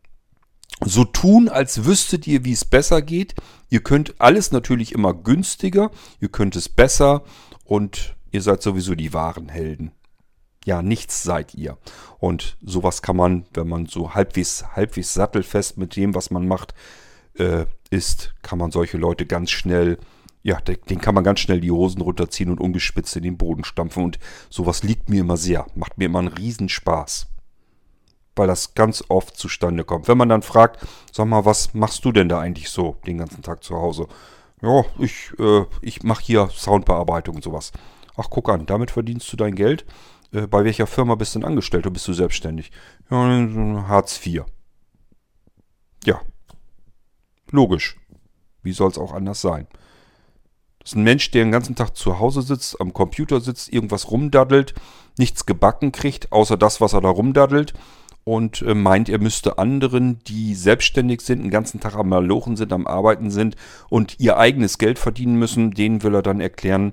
so 0.84 1.04
tun, 1.04 1.48
als 1.48 1.84
wüsstet 1.84 2.26
ihr, 2.26 2.44
wie 2.44 2.52
es 2.52 2.64
besser 2.64 3.00
geht. 3.00 3.34
Ihr 3.70 3.82
könnt 3.82 4.20
alles 4.20 4.50
natürlich 4.50 4.92
immer 4.92 5.14
günstiger. 5.14 5.90
Ihr 6.20 6.28
könnt 6.28 6.56
es 6.56 6.68
besser. 6.68 7.22
Und 7.64 8.16
ihr 8.32 8.42
seid 8.42 8.62
sowieso 8.62 8.94
die 8.94 9.12
wahren 9.12 9.48
Helden. 9.48 9.92
Ja, 10.64 10.82
nichts 10.82 11.22
seid 11.22 11.54
ihr. 11.54 11.78
Und 12.18 12.56
sowas 12.62 13.02
kann 13.02 13.16
man, 13.16 13.46
wenn 13.52 13.68
man 13.68 13.86
so 13.86 14.14
halbwegs, 14.14 14.64
halbwegs 14.74 15.14
sattelfest 15.14 15.76
mit 15.76 15.94
dem, 15.94 16.14
was 16.14 16.30
man 16.30 16.48
macht, 16.48 16.74
äh, 17.38 17.66
ist, 17.90 18.34
kann 18.42 18.58
man 18.58 18.70
solche 18.70 18.98
Leute 18.98 19.26
ganz 19.26 19.50
schnell, 19.50 19.98
ja, 20.42 20.60
den 20.60 21.00
kann 21.00 21.14
man 21.14 21.24
ganz 21.24 21.40
schnell 21.40 21.60
die 21.60 21.70
Hosen 21.70 22.02
runterziehen 22.02 22.50
und 22.50 22.60
ungespitzt 22.60 23.16
in 23.16 23.22
den 23.22 23.38
Boden 23.38 23.64
stampfen. 23.64 24.04
Und 24.04 24.18
sowas 24.50 24.82
liegt 24.82 25.08
mir 25.08 25.20
immer 25.20 25.36
sehr, 25.36 25.66
macht 25.74 25.96
mir 25.96 26.06
immer 26.06 26.18
einen 26.18 26.28
Riesenspaß. 26.28 27.28
Weil 28.36 28.48
das 28.48 28.74
ganz 28.74 29.04
oft 29.08 29.36
zustande 29.36 29.84
kommt. 29.84 30.08
Wenn 30.08 30.18
man 30.18 30.28
dann 30.28 30.42
fragt, 30.42 30.84
sag 31.12 31.26
mal, 31.26 31.44
was 31.44 31.72
machst 31.72 32.04
du 32.04 32.12
denn 32.12 32.28
da 32.28 32.40
eigentlich 32.40 32.68
so 32.68 32.96
den 33.06 33.18
ganzen 33.18 33.42
Tag 33.42 33.62
zu 33.62 33.76
Hause? 33.76 34.08
Ja, 34.60 34.84
ich, 34.98 35.32
äh, 35.38 35.64
ich 35.82 36.02
mache 36.02 36.24
hier 36.24 36.48
Soundbearbeitung 36.52 37.36
und 37.36 37.44
sowas. 37.44 37.70
Ach, 38.16 38.28
guck 38.30 38.48
an, 38.48 38.66
damit 38.66 38.90
verdienst 38.90 39.32
du 39.32 39.36
dein 39.36 39.54
Geld. 39.54 39.84
Äh, 40.32 40.46
bei 40.46 40.64
welcher 40.64 40.86
Firma 40.86 41.14
bist 41.14 41.34
du 41.34 41.38
denn 41.38 41.48
angestellt 41.48 41.86
oder 41.86 41.92
bist 41.92 42.08
du 42.08 42.12
selbstständig? 42.12 42.72
Ja, 43.10 43.18
Hartz 43.88 44.20
IV. 44.24 44.44
Ja, 46.04 46.20
Logisch. 47.54 47.96
Wie 48.64 48.72
soll 48.72 48.90
es 48.90 48.98
auch 48.98 49.12
anders 49.12 49.40
sein? 49.40 49.68
Das 50.80 50.90
ist 50.90 50.96
ein 50.96 51.04
Mensch, 51.04 51.30
der 51.30 51.44
den 51.44 51.52
ganzen 51.52 51.76
Tag 51.76 51.96
zu 51.96 52.18
Hause 52.18 52.42
sitzt, 52.42 52.80
am 52.80 52.92
Computer 52.92 53.40
sitzt, 53.40 53.72
irgendwas 53.72 54.10
rumdaddelt, 54.10 54.74
nichts 55.18 55.46
gebacken 55.46 55.92
kriegt, 55.92 56.32
außer 56.32 56.56
das, 56.56 56.80
was 56.80 56.94
er 56.94 57.00
da 57.00 57.10
rumdaddelt 57.10 57.72
und 58.24 58.62
äh, 58.62 58.74
meint, 58.74 59.08
er 59.08 59.20
müsste 59.20 59.58
anderen, 59.58 60.18
die 60.24 60.56
selbstständig 60.56 61.20
sind, 61.20 61.44
den 61.44 61.50
ganzen 61.50 61.78
Tag 61.78 61.94
am 61.94 62.08
Malochen 62.08 62.56
sind, 62.56 62.72
am 62.72 62.88
Arbeiten 62.88 63.30
sind 63.30 63.54
und 63.88 64.18
ihr 64.18 64.36
eigenes 64.36 64.78
Geld 64.78 64.98
verdienen 64.98 65.36
müssen, 65.36 65.70
denen 65.70 66.02
will 66.02 66.16
er 66.16 66.22
dann 66.22 66.40
erklären, 66.40 66.92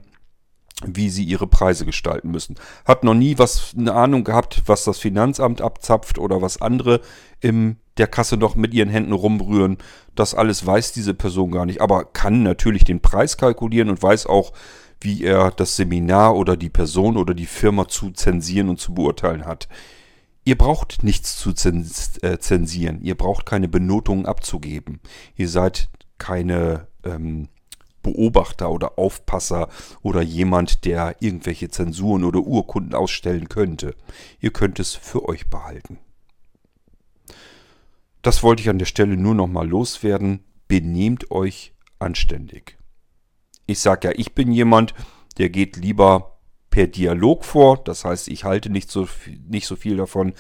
wie 0.86 1.10
sie 1.10 1.24
ihre 1.24 1.48
Preise 1.48 1.86
gestalten 1.86 2.32
müssen. 2.32 2.56
Hat 2.86 3.04
noch 3.04 3.13
nie 3.13 3.38
was 3.38 3.74
eine 3.78 3.94
Ahnung 3.94 4.24
gehabt, 4.24 4.63
was 4.65 4.84
das 4.84 5.00
Finanzamt 5.00 5.62
abzapft 5.62 6.17
oder 6.17 6.41
was 6.41 6.62
andere 6.62 7.02
in 7.39 7.78
der 7.98 8.08
Kasse 8.08 8.38
noch 8.38 8.56
mit 8.56 8.74
ihren 8.74 8.89
Händen 8.89 9.13
rumrühren. 9.13 9.78
Das 10.15 10.34
alles 10.34 10.65
weiß 10.65 10.94
diese 10.94 11.13
Person 11.13 11.52
gar 11.52 11.65
nicht, 11.65 11.82
aber 11.82 12.06
kann 12.06 12.44
natürlich 12.44 12.84
den 12.84 13.02
Preis 13.02 13.38
kalkulieren 13.38 13.89
und 13.89 14.02
weiß 14.02 14.26
auch, 14.28 14.54
wie 15.02 15.24
er 15.24 15.52
das 15.52 15.76
Seminar 15.76 16.36
oder 16.36 16.56
die 16.56 16.70
Person 16.70 17.17
oder 17.17 17.34
die 17.34 17.48
Firma 17.48 17.88
zu 17.88 18.12
zensieren 18.12 18.70
und 18.70 18.80
zu 18.80 18.94
beurteilen 18.94 19.46
hat. 19.46 19.67
Ihr 20.44 20.58
braucht 20.58 21.04
nichts 21.04 21.38
zu 21.38 21.52
äh, 21.52 22.38
zensieren. 22.39 23.02
Ihr 23.02 23.15
braucht 23.15 23.46
keine 23.46 23.67
Benotungen 23.67 24.26
abzugeben. 24.26 25.00
Ihr 25.36 25.50
seid 25.50 25.89
keine 26.17 26.88
ähm, 27.04 27.50
Beobachter 28.02 28.72
oder 28.72 28.98
Aufpasser 28.98 29.70
oder 30.02 30.22
jemand, 30.22 30.86
der 30.86 31.16
irgendwelche 31.20 31.70
Zensuren 31.70 32.24
oder 32.24 32.40
Urkunden 32.40 32.96
ausstellen 32.96 33.50
könnte. 33.50 33.96
Ihr 34.40 34.52
könnt 34.52 34.80
es 34.80 34.94
für 34.96 35.28
euch 35.28 35.50
behalten. 35.50 36.00
Das 38.22 38.44
wollte 38.44 38.62
ich 38.62 38.70
an 38.70 38.80
der 38.80 38.86
Stelle 38.86 39.18
nur 39.18 39.36
nochmal 39.36 39.68
loswerden. 39.68 40.44
Benehmt 40.68 41.32
euch 41.32 41.74
anständig. 42.00 42.78
Ich 43.66 43.80
sage 43.80 44.10
ja, 44.10 44.14
ich 44.16 44.34
bin 44.34 44.52
jemand, 44.52 44.94
der 45.38 45.50
geht 45.50 45.78
lieber 45.78 46.40
per 46.70 46.88
Dialog 46.88 47.46
vor. 47.46 47.84
Das 47.84 48.06
heißt, 48.06 48.28
ich 48.28 48.44
halte 48.44 48.70
nicht 48.70 48.92
so, 48.92 49.08
nicht 49.48 49.68
so 49.68 49.76
viel 49.76 49.98
davon, 49.98 50.34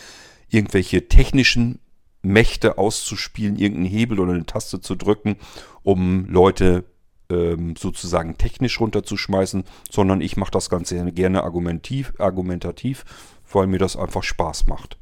irgendwelche 0.49 1.07
technischen 1.07 1.79
Mächte 2.21 2.77
auszuspielen, 2.77 3.57
irgendeinen 3.57 3.89
Hebel 3.89 4.19
oder 4.19 4.33
eine 4.33 4.45
Taste 4.45 4.79
zu 4.79 4.95
drücken, 4.95 5.37
um 5.81 6.25
Leute 6.27 6.85
ähm, 7.31 7.75
sozusagen 7.75 8.37
technisch 8.37 8.79
runterzuschmeißen, 8.79 9.63
sondern 9.89 10.21
ich 10.21 10.37
mache 10.37 10.51
das 10.51 10.69
Ganze 10.69 11.11
gerne 11.11 11.43
argumentativ, 11.43 12.13
argumentativ, 12.19 13.05
weil 13.51 13.67
mir 13.67 13.79
das 13.79 13.95
einfach 13.95 14.23
Spaß 14.23 14.67
macht. 14.67 14.97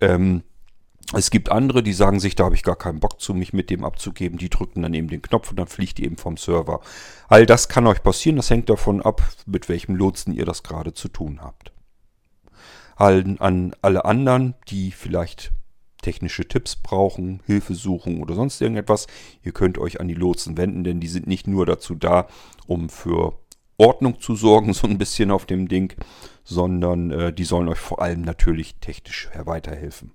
Ähm, 0.00 0.42
es 1.14 1.30
gibt 1.30 1.50
andere, 1.50 1.82
die 1.82 1.92
sagen 1.92 2.18
sich, 2.18 2.34
da 2.34 2.44
habe 2.44 2.56
ich 2.56 2.64
gar 2.64 2.76
keinen 2.76 2.98
Bock 2.98 3.20
zu, 3.20 3.32
mich 3.32 3.52
mit 3.52 3.70
dem 3.70 3.84
abzugeben. 3.84 4.38
Die 4.38 4.50
drücken 4.50 4.82
dann 4.82 4.94
eben 4.94 5.08
den 5.08 5.22
Knopf 5.22 5.50
und 5.50 5.56
dann 5.56 5.68
fliegt 5.68 5.98
die 5.98 6.04
eben 6.04 6.16
vom 6.16 6.36
Server. 6.36 6.80
All 7.28 7.46
das 7.46 7.68
kann 7.68 7.86
euch 7.86 8.02
passieren. 8.02 8.36
Das 8.36 8.50
hängt 8.50 8.68
davon 8.68 9.02
ab, 9.02 9.22
mit 9.46 9.68
welchem 9.68 9.94
Lotsen 9.94 10.34
ihr 10.34 10.44
das 10.44 10.64
gerade 10.64 10.94
zu 10.94 11.08
tun 11.08 11.40
habt. 11.42 11.72
An, 12.96 13.38
an 13.38 13.74
alle 13.82 14.04
anderen, 14.04 14.54
die 14.68 14.90
vielleicht 14.90 15.52
technische 16.06 16.46
Tipps 16.46 16.76
brauchen, 16.76 17.40
Hilfe 17.46 17.74
suchen 17.74 18.22
oder 18.22 18.36
sonst 18.36 18.60
irgendetwas, 18.60 19.08
ihr 19.42 19.50
könnt 19.50 19.76
euch 19.76 20.00
an 20.00 20.06
die 20.06 20.14
Lotsen 20.14 20.56
wenden, 20.56 20.84
denn 20.84 21.00
die 21.00 21.08
sind 21.08 21.26
nicht 21.26 21.48
nur 21.48 21.66
dazu 21.66 21.96
da, 21.96 22.28
um 22.68 22.88
für 22.88 23.36
Ordnung 23.76 24.20
zu 24.20 24.36
sorgen, 24.36 24.72
so 24.72 24.86
ein 24.86 24.98
bisschen 24.98 25.32
auf 25.32 25.46
dem 25.46 25.66
Ding, 25.66 25.94
sondern 26.44 27.10
äh, 27.10 27.32
die 27.32 27.42
sollen 27.42 27.66
euch 27.68 27.80
vor 27.80 28.00
allem 28.00 28.22
natürlich 28.22 28.76
technisch 28.76 29.28
weiterhelfen. 29.34 30.12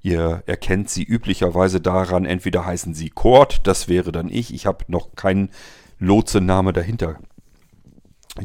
Ihr 0.00 0.44
erkennt 0.46 0.88
sie 0.88 1.04
üblicherweise 1.04 1.82
daran, 1.82 2.24
entweder 2.24 2.64
heißen 2.64 2.94
sie 2.94 3.10
Cord, 3.10 3.66
das 3.66 3.86
wäre 3.86 4.12
dann 4.12 4.30
ich. 4.30 4.54
Ich 4.54 4.64
habe 4.64 4.86
noch 4.88 5.14
keinen 5.14 5.50
Lotsename 5.98 6.72
dahinter 6.72 7.18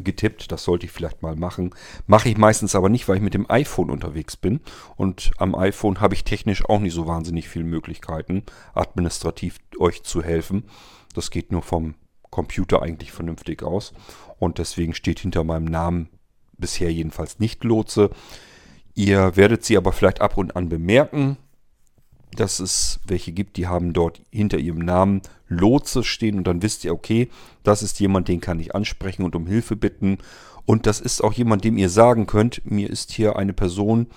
getippt. 0.02 0.50
Das 0.52 0.64
sollte 0.64 0.86
ich 0.86 0.92
vielleicht 0.92 1.22
mal 1.22 1.36
machen. 1.36 1.74
Mache 2.06 2.28
ich 2.28 2.36
meistens 2.36 2.74
aber 2.74 2.88
nicht, 2.88 3.08
weil 3.08 3.16
ich 3.16 3.22
mit 3.22 3.34
dem 3.34 3.50
iPhone 3.50 3.90
unterwegs 3.90 4.36
bin. 4.36 4.60
Und 4.96 5.30
am 5.38 5.54
iPhone 5.54 6.00
habe 6.00 6.14
ich 6.14 6.24
technisch 6.24 6.64
auch 6.64 6.80
nicht 6.80 6.94
so 6.94 7.06
wahnsinnig 7.06 7.48
viele 7.48 7.64
Möglichkeiten, 7.64 8.44
administrativ 8.74 9.58
euch 9.78 10.02
zu 10.02 10.22
helfen. 10.22 10.64
Das 11.14 11.30
geht 11.30 11.52
nur 11.52 11.62
vom 11.62 11.94
Computer 12.30 12.82
eigentlich 12.82 13.12
vernünftig 13.12 13.62
aus. 13.62 13.92
Und 14.38 14.58
deswegen 14.58 14.94
steht 14.94 15.20
hinter 15.20 15.44
meinem 15.44 15.66
Namen 15.66 16.08
bisher 16.58 16.92
jedenfalls 16.92 17.38
nicht 17.38 17.64
Lotse. 17.64 18.10
Ihr 18.94 19.36
werdet 19.36 19.64
sie 19.64 19.76
aber 19.76 19.92
vielleicht 19.92 20.20
ab 20.20 20.36
und 20.36 20.56
an 20.56 20.68
bemerken 20.68 21.36
dass 22.34 22.60
es 22.60 23.00
welche 23.06 23.32
gibt, 23.32 23.56
die 23.56 23.66
haben 23.66 23.92
dort 23.92 24.20
hinter 24.30 24.58
ihrem 24.58 24.78
Namen 24.78 25.22
Lotse 25.48 26.02
stehen 26.04 26.36
und 26.38 26.46
dann 26.46 26.62
wisst 26.62 26.84
ihr, 26.84 26.92
okay, 26.92 27.28
das 27.62 27.82
ist 27.82 28.00
jemand, 28.00 28.28
den 28.28 28.40
kann 28.40 28.60
ich 28.60 28.74
ansprechen 28.74 29.24
und 29.24 29.36
um 29.36 29.46
Hilfe 29.46 29.76
bitten. 29.76 30.18
Und 30.66 30.86
das 30.86 31.00
ist 31.00 31.22
auch 31.22 31.32
jemand, 31.32 31.64
dem 31.64 31.76
ihr 31.76 31.90
sagen 31.90 32.26
könnt, 32.26 32.62
mir 32.64 32.88
ist 32.88 33.12
hier 33.12 33.36
eine 33.36 33.52
Person 33.52 34.08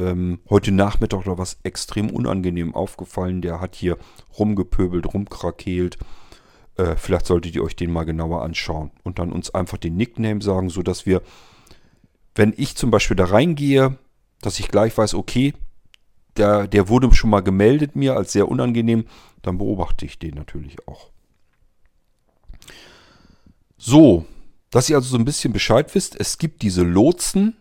ähm, 0.00 0.40
heute 0.48 0.72
Nachmittag 0.72 1.20
oder 1.20 1.38
was 1.38 1.58
extrem 1.62 2.10
unangenehm 2.10 2.74
aufgefallen, 2.74 3.42
der 3.42 3.60
hat 3.60 3.74
hier 3.74 3.98
rumgepöbelt, 4.38 5.12
rumkrakeelt. 5.12 5.98
Äh, 6.76 6.96
vielleicht 6.96 7.26
solltet 7.26 7.54
ihr 7.54 7.62
euch 7.62 7.76
den 7.76 7.92
mal 7.92 8.04
genauer 8.04 8.42
anschauen 8.42 8.90
und 9.02 9.18
dann 9.18 9.32
uns 9.32 9.54
einfach 9.54 9.78
den 9.78 9.96
Nickname 9.96 10.40
sagen, 10.42 10.70
sodass 10.70 11.06
wir, 11.06 11.22
wenn 12.34 12.54
ich 12.56 12.76
zum 12.76 12.90
Beispiel 12.90 13.16
da 13.16 13.26
reingehe, 13.26 13.98
dass 14.40 14.58
ich 14.58 14.68
gleich 14.68 14.96
weiß, 14.96 15.14
okay, 15.14 15.52
der, 16.36 16.66
der 16.66 16.88
wurde 16.88 17.12
schon 17.14 17.30
mal 17.30 17.40
gemeldet 17.40 17.96
mir 17.96 18.16
als 18.16 18.32
sehr 18.32 18.48
unangenehm, 18.48 19.04
dann 19.42 19.58
beobachte 19.58 20.04
ich 20.04 20.18
den 20.18 20.34
natürlich 20.34 20.86
auch. 20.86 21.10
So, 23.76 24.26
dass 24.70 24.88
ihr 24.90 24.96
also 24.96 25.08
so 25.08 25.16
ein 25.16 25.24
bisschen 25.24 25.52
Bescheid 25.52 25.94
wisst, 25.94 26.18
es 26.18 26.38
gibt 26.38 26.62
diese 26.62 26.82
Lotsen. 26.82 27.56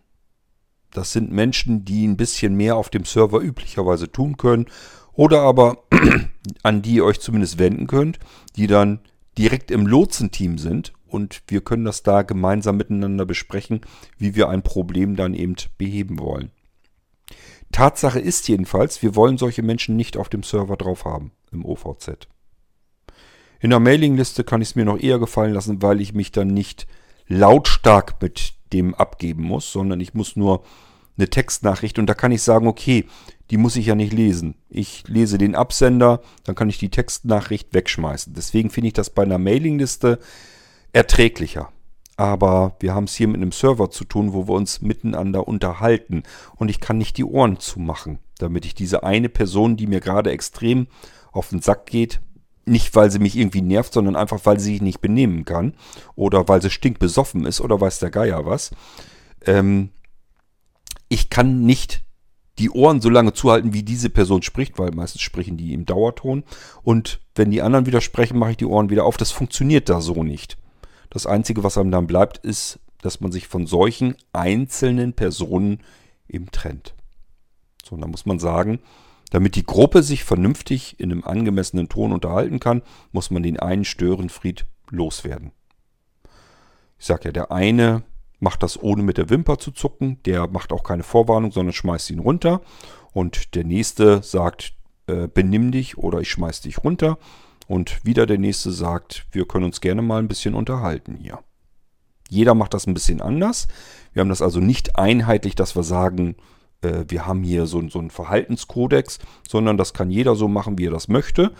Das 0.91 1.11
sind 1.11 1.31
Menschen, 1.31 1.85
die 1.85 2.07
ein 2.07 2.17
bisschen 2.17 2.55
mehr 2.55 2.75
auf 2.75 2.89
dem 2.89 3.05
Server 3.05 3.41
üblicherweise 3.41 4.11
tun 4.11 4.37
können 4.37 4.65
oder 5.13 5.41
aber 5.41 5.83
an 6.63 6.81
die 6.81 6.95
ihr 6.95 7.05
euch 7.05 7.19
zumindest 7.19 7.59
wenden 7.59 7.87
könnt, 7.87 8.19
die 8.55 8.67
dann 8.67 8.99
direkt 9.37 9.71
im 9.71 9.87
Lotsenteam 9.87 10.57
sind 10.57 10.93
und 11.07 11.41
wir 11.47 11.61
können 11.61 11.85
das 11.85 12.03
da 12.03 12.21
gemeinsam 12.21 12.77
miteinander 12.77 13.25
besprechen, 13.25 13.81
wie 14.17 14.35
wir 14.35 14.49
ein 14.49 14.61
Problem 14.61 15.15
dann 15.15 15.33
eben 15.33 15.55
beheben 15.77 16.19
wollen. 16.19 16.51
Tatsache 17.71 18.19
ist 18.19 18.47
jedenfalls, 18.47 19.01
wir 19.01 19.15
wollen 19.15 19.37
solche 19.37 19.61
Menschen 19.61 19.95
nicht 19.95 20.17
auf 20.17 20.29
dem 20.29 20.43
Server 20.43 20.75
drauf 20.75 21.05
haben 21.05 21.31
im 21.51 21.65
OVZ. 21.65 22.27
In 23.59 23.69
der 23.69 23.79
Mailingliste 23.79 24.43
kann 24.43 24.61
ich 24.61 24.69
es 24.69 24.75
mir 24.75 24.85
noch 24.85 24.99
eher 24.99 25.19
gefallen 25.19 25.53
lassen, 25.53 25.81
weil 25.81 26.01
ich 26.01 26.13
mich 26.13 26.31
dann 26.31 26.47
nicht 26.47 26.87
lautstark 27.27 28.21
mit 28.21 28.53
dem 28.73 28.95
abgeben 28.95 29.43
muss, 29.43 29.71
sondern 29.71 29.99
ich 29.99 30.13
muss 30.13 30.35
nur 30.35 30.63
eine 31.17 31.29
Textnachricht 31.29 31.99
und 31.99 32.07
da 32.07 32.13
kann 32.13 32.31
ich 32.31 32.41
sagen, 32.41 32.67
okay, 32.67 33.05
die 33.49 33.57
muss 33.57 33.75
ich 33.75 33.87
ja 33.87 33.95
nicht 33.95 34.13
lesen. 34.13 34.55
Ich 34.69 35.03
lese 35.07 35.37
den 35.37 35.55
Absender, 35.55 36.21
dann 36.45 36.55
kann 36.55 36.69
ich 36.69 36.77
die 36.77 36.89
Textnachricht 36.89 37.73
wegschmeißen. 37.73 38.33
Deswegen 38.33 38.69
finde 38.69 38.87
ich 38.87 38.93
das 38.93 39.09
bei 39.09 39.23
einer 39.23 39.37
Mailingliste 39.37 40.19
erträglicher 40.93 41.71
aber 42.19 42.75
wir 42.81 42.93
haben 42.93 43.05
es 43.05 43.15
hier 43.15 43.29
mit 43.29 43.37
einem 43.37 43.53
Server 43.53 43.89
zu 43.91 44.03
tun, 44.03 44.33
wo 44.33 44.45
wir 44.45 44.53
uns 44.53 44.81
miteinander 44.81 45.47
unterhalten 45.47 46.23
und 46.57 46.67
ich 46.67 46.81
kann 46.81 46.97
nicht 46.97 47.15
die 47.15 47.23
Ohren 47.23 47.59
zumachen, 47.59 48.19
damit 48.39 48.65
ich 48.65 48.75
diese 48.75 49.03
eine 49.03 49.29
Person, 49.29 49.77
die 49.77 49.87
mir 49.87 50.01
gerade 50.01 50.29
extrem 50.29 50.87
auf 51.31 51.47
den 51.47 51.61
Sack 51.61 51.85
geht, 51.85 52.19
nicht 52.65 52.93
weil 52.93 53.09
sie 53.09 53.19
mich 53.19 53.37
irgendwie 53.37 53.61
nervt, 53.61 53.93
sondern 53.93 54.17
einfach 54.17 54.41
weil 54.43 54.59
sie 54.59 54.73
sich 54.73 54.81
nicht 54.81 54.99
benehmen 54.99 55.45
kann 55.45 55.75
oder 56.15 56.49
weil 56.49 56.61
sie 56.61 56.69
stinkbesoffen 56.69 57.45
ist 57.45 57.61
oder 57.61 57.79
weiß 57.79 57.99
der 57.99 58.11
Geier 58.11 58.45
was. 58.45 58.71
Ähm, 59.45 59.91
ich 61.07 61.29
kann 61.29 61.61
nicht 61.61 62.03
die 62.57 62.69
Ohren 62.69 62.99
so 62.99 63.09
lange 63.09 63.31
zuhalten, 63.31 63.73
wie 63.73 63.83
diese 63.83 64.09
Person 64.09 64.41
spricht, 64.41 64.77
weil 64.77 64.91
meistens 64.91 65.21
sprechen 65.21 65.55
die 65.55 65.73
im 65.73 65.85
Dauerton. 65.85 66.43
Und 66.83 67.21
wenn 67.35 67.49
die 67.49 67.61
anderen 67.61 67.85
widersprechen, 67.85 68.37
mache 68.37 68.51
ich 68.51 68.57
die 68.57 68.65
Ohren 68.65 68.89
wieder 68.89 69.05
auf. 69.05 69.15
Das 69.15 69.31
funktioniert 69.31 69.87
da 69.87 70.01
so 70.01 70.21
nicht. 70.25 70.57
Das 71.09 71.25
Einzige, 71.25 71.63
was 71.63 71.77
einem 71.77 71.91
dann 71.91 72.07
bleibt, 72.07 72.37
ist, 72.39 72.79
dass 73.01 73.21
man 73.21 73.31
sich 73.31 73.47
von 73.47 73.65
solchen 73.65 74.15
einzelnen 74.33 75.13
Personen 75.13 75.79
eben 76.27 76.51
trennt. 76.51 76.93
So, 77.83 77.95
und 77.95 78.01
da 78.01 78.07
muss 78.07 78.25
man 78.25 78.39
sagen, 78.39 78.79
damit 79.31 79.55
die 79.55 79.65
Gruppe 79.65 80.03
sich 80.03 80.23
vernünftig 80.23 80.99
in 80.99 81.11
einem 81.11 81.23
angemessenen 81.23 81.89
Ton 81.89 82.11
unterhalten 82.11 82.59
kann, 82.59 82.81
muss 83.11 83.31
man 83.31 83.43
den 83.43 83.59
einen 83.59 83.85
Störenfried 83.85 84.65
loswerden. 84.89 85.51
Ich 86.97 87.05
sage 87.05 87.25
ja, 87.25 87.31
der 87.31 87.51
eine 87.51 88.03
macht 88.39 88.63
das 88.63 88.81
ohne 88.81 89.03
mit 89.03 89.17
der 89.17 89.29
Wimper 89.29 89.57
zu 89.57 89.71
zucken, 89.71 90.21
der 90.25 90.47
macht 90.47 90.71
auch 90.71 90.83
keine 90.83 91.03
Vorwarnung, 91.03 91.51
sondern 91.51 91.73
schmeißt 91.73 92.09
ihn 92.09 92.19
runter. 92.19 92.61
Und 93.11 93.55
der 93.55 93.63
nächste 93.63 94.23
sagt, 94.23 94.73
äh, 95.07 95.27
benimm 95.27 95.71
dich 95.71 95.97
oder 95.97 96.19
ich 96.19 96.29
schmeiß 96.29 96.61
dich 96.61 96.83
runter. 96.83 97.17
Und 97.69 98.03
wieder 98.03 98.25
der 98.25 98.39
nächste 98.39 98.71
sagt, 98.71 99.27
wir 99.31 99.47
können 99.47 99.65
uns 99.65 99.79
gerne 99.79 100.01
mal 100.01 100.17
ein 100.17 100.27
bisschen 100.27 100.55
unterhalten 100.55 101.15
hier. 101.15 101.37
Jeder 102.27 102.55
macht 102.55 102.73
das 102.73 102.87
ein 102.87 102.95
bisschen 102.95 103.21
anders. 103.21 103.67
Wir 104.11 104.21
haben 104.21 104.29
das 104.29 104.41
also 104.41 104.59
nicht 104.59 104.95
einheitlich, 104.95 105.53
dass 105.53 105.75
wir 105.75 105.83
sagen, 105.83 106.35
äh, 106.81 107.05
wir 107.07 107.27
haben 107.27 107.43
hier 107.43 107.67
so, 107.67 107.87
so 107.87 107.99
einen 107.99 108.09
Verhaltenskodex, 108.09 109.19
sondern 109.47 109.77
das 109.77 109.93
kann 109.93 110.09
jeder 110.09 110.33
so 110.35 110.47
machen, 110.47 110.79
wie 110.79 110.87
er 110.87 110.91
das 110.91 111.09
möchte. 111.09 111.51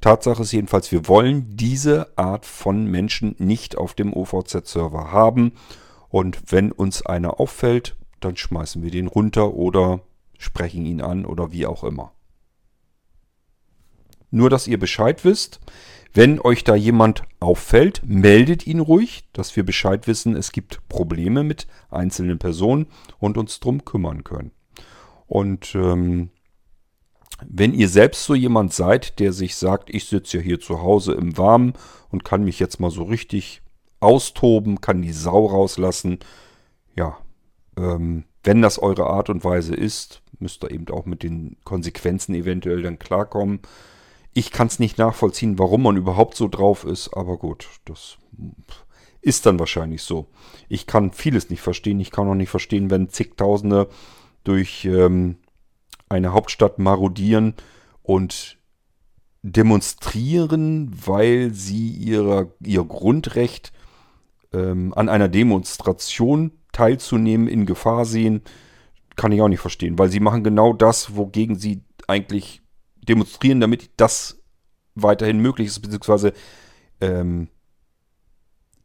Tatsache 0.00 0.40
ist 0.40 0.52
jedenfalls, 0.52 0.90
wir 0.90 1.06
wollen 1.06 1.54
diese 1.54 2.16
Art 2.16 2.46
von 2.46 2.86
Menschen 2.86 3.36
nicht 3.38 3.76
auf 3.76 3.92
dem 3.92 4.14
OVZ-Server 4.14 5.12
haben. 5.12 5.52
Und 6.08 6.50
wenn 6.50 6.72
uns 6.72 7.04
einer 7.04 7.40
auffällt, 7.40 7.94
dann 8.20 8.38
schmeißen 8.38 8.82
wir 8.82 8.90
den 8.90 9.06
runter 9.06 9.52
oder 9.52 10.00
sprechen 10.38 10.86
ihn 10.86 11.02
an 11.02 11.26
oder 11.26 11.52
wie 11.52 11.66
auch 11.66 11.84
immer. 11.84 12.12
Nur, 14.30 14.50
dass 14.50 14.66
ihr 14.66 14.78
Bescheid 14.78 15.24
wisst. 15.24 15.60
Wenn 16.14 16.40
euch 16.40 16.64
da 16.64 16.74
jemand 16.74 17.22
auffällt, 17.38 18.02
meldet 18.04 18.66
ihn 18.66 18.80
ruhig, 18.80 19.28
dass 19.32 19.54
wir 19.56 19.64
Bescheid 19.64 20.06
wissen, 20.06 20.34
es 20.36 20.52
gibt 20.52 20.80
Probleme 20.88 21.44
mit 21.44 21.66
einzelnen 21.90 22.38
Personen 22.38 22.86
und 23.18 23.36
uns 23.36 23.60
drum 23.60 23.84
kümmern 23.84 24.24
können. 24.24 24.50
Und 25.26 25.74
ähm, 25.74 26.30
wenn 27.46 27.74
ihr 27.74 27.88
selbst 27.88 28.24
so 28.24 28.34
jemand 28.34 28.72
seid, 28.72 29.20
der 29.20 29.32
sich 29.32 29.54
sagt, 29.56 29.90
ich 29.90 30.06
sitze 30.06 30.38
ja 30.38 30.42
hier 30.42 30.60
zu 30.60 30.82
Hause 30.82 31.12
im 31.12 31.36
Warmen 31.36 31.74
und 32.10 32.24
kann 32.24 32.42
mich 32.42 32.58
jetzt 32.58 32.80
mal 32.80 32.90
so 32.90 33.04
richtig 33.04 33.62
austoben, 34.00 34.80
kann 34.80 35.02
die 35.02 35.12
Sau 35.12 35.46
rauslassen, 35.46 36.18
ja, 36.96 37.18
ähm, 37.76 38.24
wenn 38.42 38.62
das 38.62 38.78
eure 38.78 39.06
Art 39.06 39.30
und 39.30 39.44
Weise 39.44 39.74
ist, 39.74 40.22
müsst 40.38 40.64
ihr 40.64 40.70
eben 40.70 40.88
auch 40.88 41.04
mit 41.06 41.22
den 41.22 41.56
Konsequenzen 41.64 42.34
eventuell 42.34 42.82
dann 42.82 42.98
klarkommen. 42.98 43.60
Ich 44.38 44.52
kann 44.52 44.68
es 44.68 44.78
nicht 44.78 44.98
nachvollziehen, 44.98 45.58
warum 45.58 45.82
man 45.82 45.96
überhaupt 45.96 46.36
so 46.36 46.46
drauf 46.46 46.84
ist, 46.84 47.12
aber 47.12 47.38
gut, 47.38 47.66
das 47.86 48.18
ist 49.20 49.46
dann 49.46 49.58
wahrscheinlich 49.58 50.02
so. 50.02 50.28
Ich 50.68 50.86
kann 50.86 51.10
vieles 51.10 51.50
nicht 51.50 51.60
verstehen. 51.60 51.98
Ich 51.98 52.12
kann 52.12 52.28
auch 52.28 52.36
nicht 52.36 52.48
verstehen, 52.48 52.88
wenn 52.88 53.08
zigtausende 53.08 53.88
durch 54.44 54.84
ähm, 54.84 55.38
eine 56.08 56.32
Hauptstadt 56.32 56.78
marodieren 56.78 57.54
und 58.04 58.58
demonstrieren, 59.42 60.92
weil 61.04 61.52
sie 61.52 61.88
ihrer, 61.88 62.52
ihr 62.64 62.84
Grundrecht 62.84 63.72
ähm, 64.52 64.94
an 64.94 65.08
einer 65.08 65.28
Demonstration 65.28 66.52
teilzunehmen 66.70 67.48
in 67.48 67.66
Gefahr 67.66 68.04
sehen, 68.04 68.42
kann 69.16 69.32
ich 69.32 69.42
auch 69.42 69.48
nicht 69.48 69.58
verstehen, 69.58 69.98
weil 69.98 70.10
sie 70.10 70.20
machen 70.20 70.44
genau 70.44 70.74
das, 70.74 71.16
wogegen 71.16 71.56
sie 71.56 71.82
eigentlich 72.06 72.62
demonstrieren, 73.08 73.60
damit 73.60 73.90
das 73.96 74.40
weiterhin 74.94 75.38
möglich 75.38 75.68
ist, 75.68 75.80
beziehungsweise 75.80 76.32
ähm, 77.00 77.48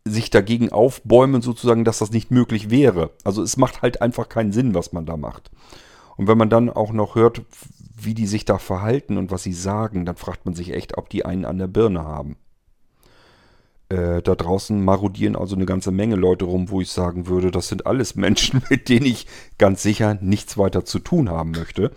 sich 0.05 0.29
dagegen 0.29 0.71
aufbäumen, 0.71 1.41
sozusagen, 1.41 1.85
dass 1.85 1.99
das 1.99 2.11
nicht 2.11 2.31
möglich 2.31 2.69
wäre. 2.69 3.11
Also 3.23 3.41
es 3.41 3.57
macht 3.57 3.81
halt 3.81 4.01
einfach 4.01 4.29
keinen 4.29 4.51
Sinn, 4.51 4.73
was 4.73 4.91
man 4.91 5.05
da 5.05 5.17
macht. 5.17 5.51
Und 6.17 6.27
wenn 6.27 6.37
man 6.37 6.49
dann 6.49 6.69
auch 6.69 6.91
noch 6.91 7.15
hört, 7.15 7.41
wie 7.95 8.13
die 8.13 8.27
sich 8.27 8.45
da 8.45 8.57
verhalten 8.57 9.17
und 9.17 9.31
was 9.31 9.43
sie 9.43 9.53
sagen, 9.53 10.05
dann 10.05 10.15
fragt 10.15 10.45
man 10.45 10.53
sich 10.53 10.73
echt, 10.73 10.97
ob 10.97 11.09
die 11.09 11.25
einen 11.25 11.45
an 11.45 11.57
der 11.57 11.67
Birne 11.67 12.03
haben. 12.03 12.37
Äh, 13.89 14.21
da 14.21 14.35
draußen 14.35 14.83
marodieren 14.83 15.35
also 15.35 15.55
eine 15.55 15.65
ganze 15.65 15.91
Menge 15.91 16.15
Leute 16.15 16.45
rum, 16.45 16.69
wo 16.69 16.81
ich 16.81 16.91
sagen 16.91 17.27
würde, 17.27 17.51
das 17.51 17.69
sind 17.69 17.85
alles 17.85 18.15
Menschen, 18.15 18.61
mit 18.69 18.89
denen 18.89 19.05
ich 19.05 19.27
ganz 19.57 19.83
sicher 19.83 20.17
nichts 20.21 20.57
weiter 20.57 20.85
zu 20.85 20.99
tun 20.99 21.29
haben 21.29 21.51
möchte. 21.51 21.91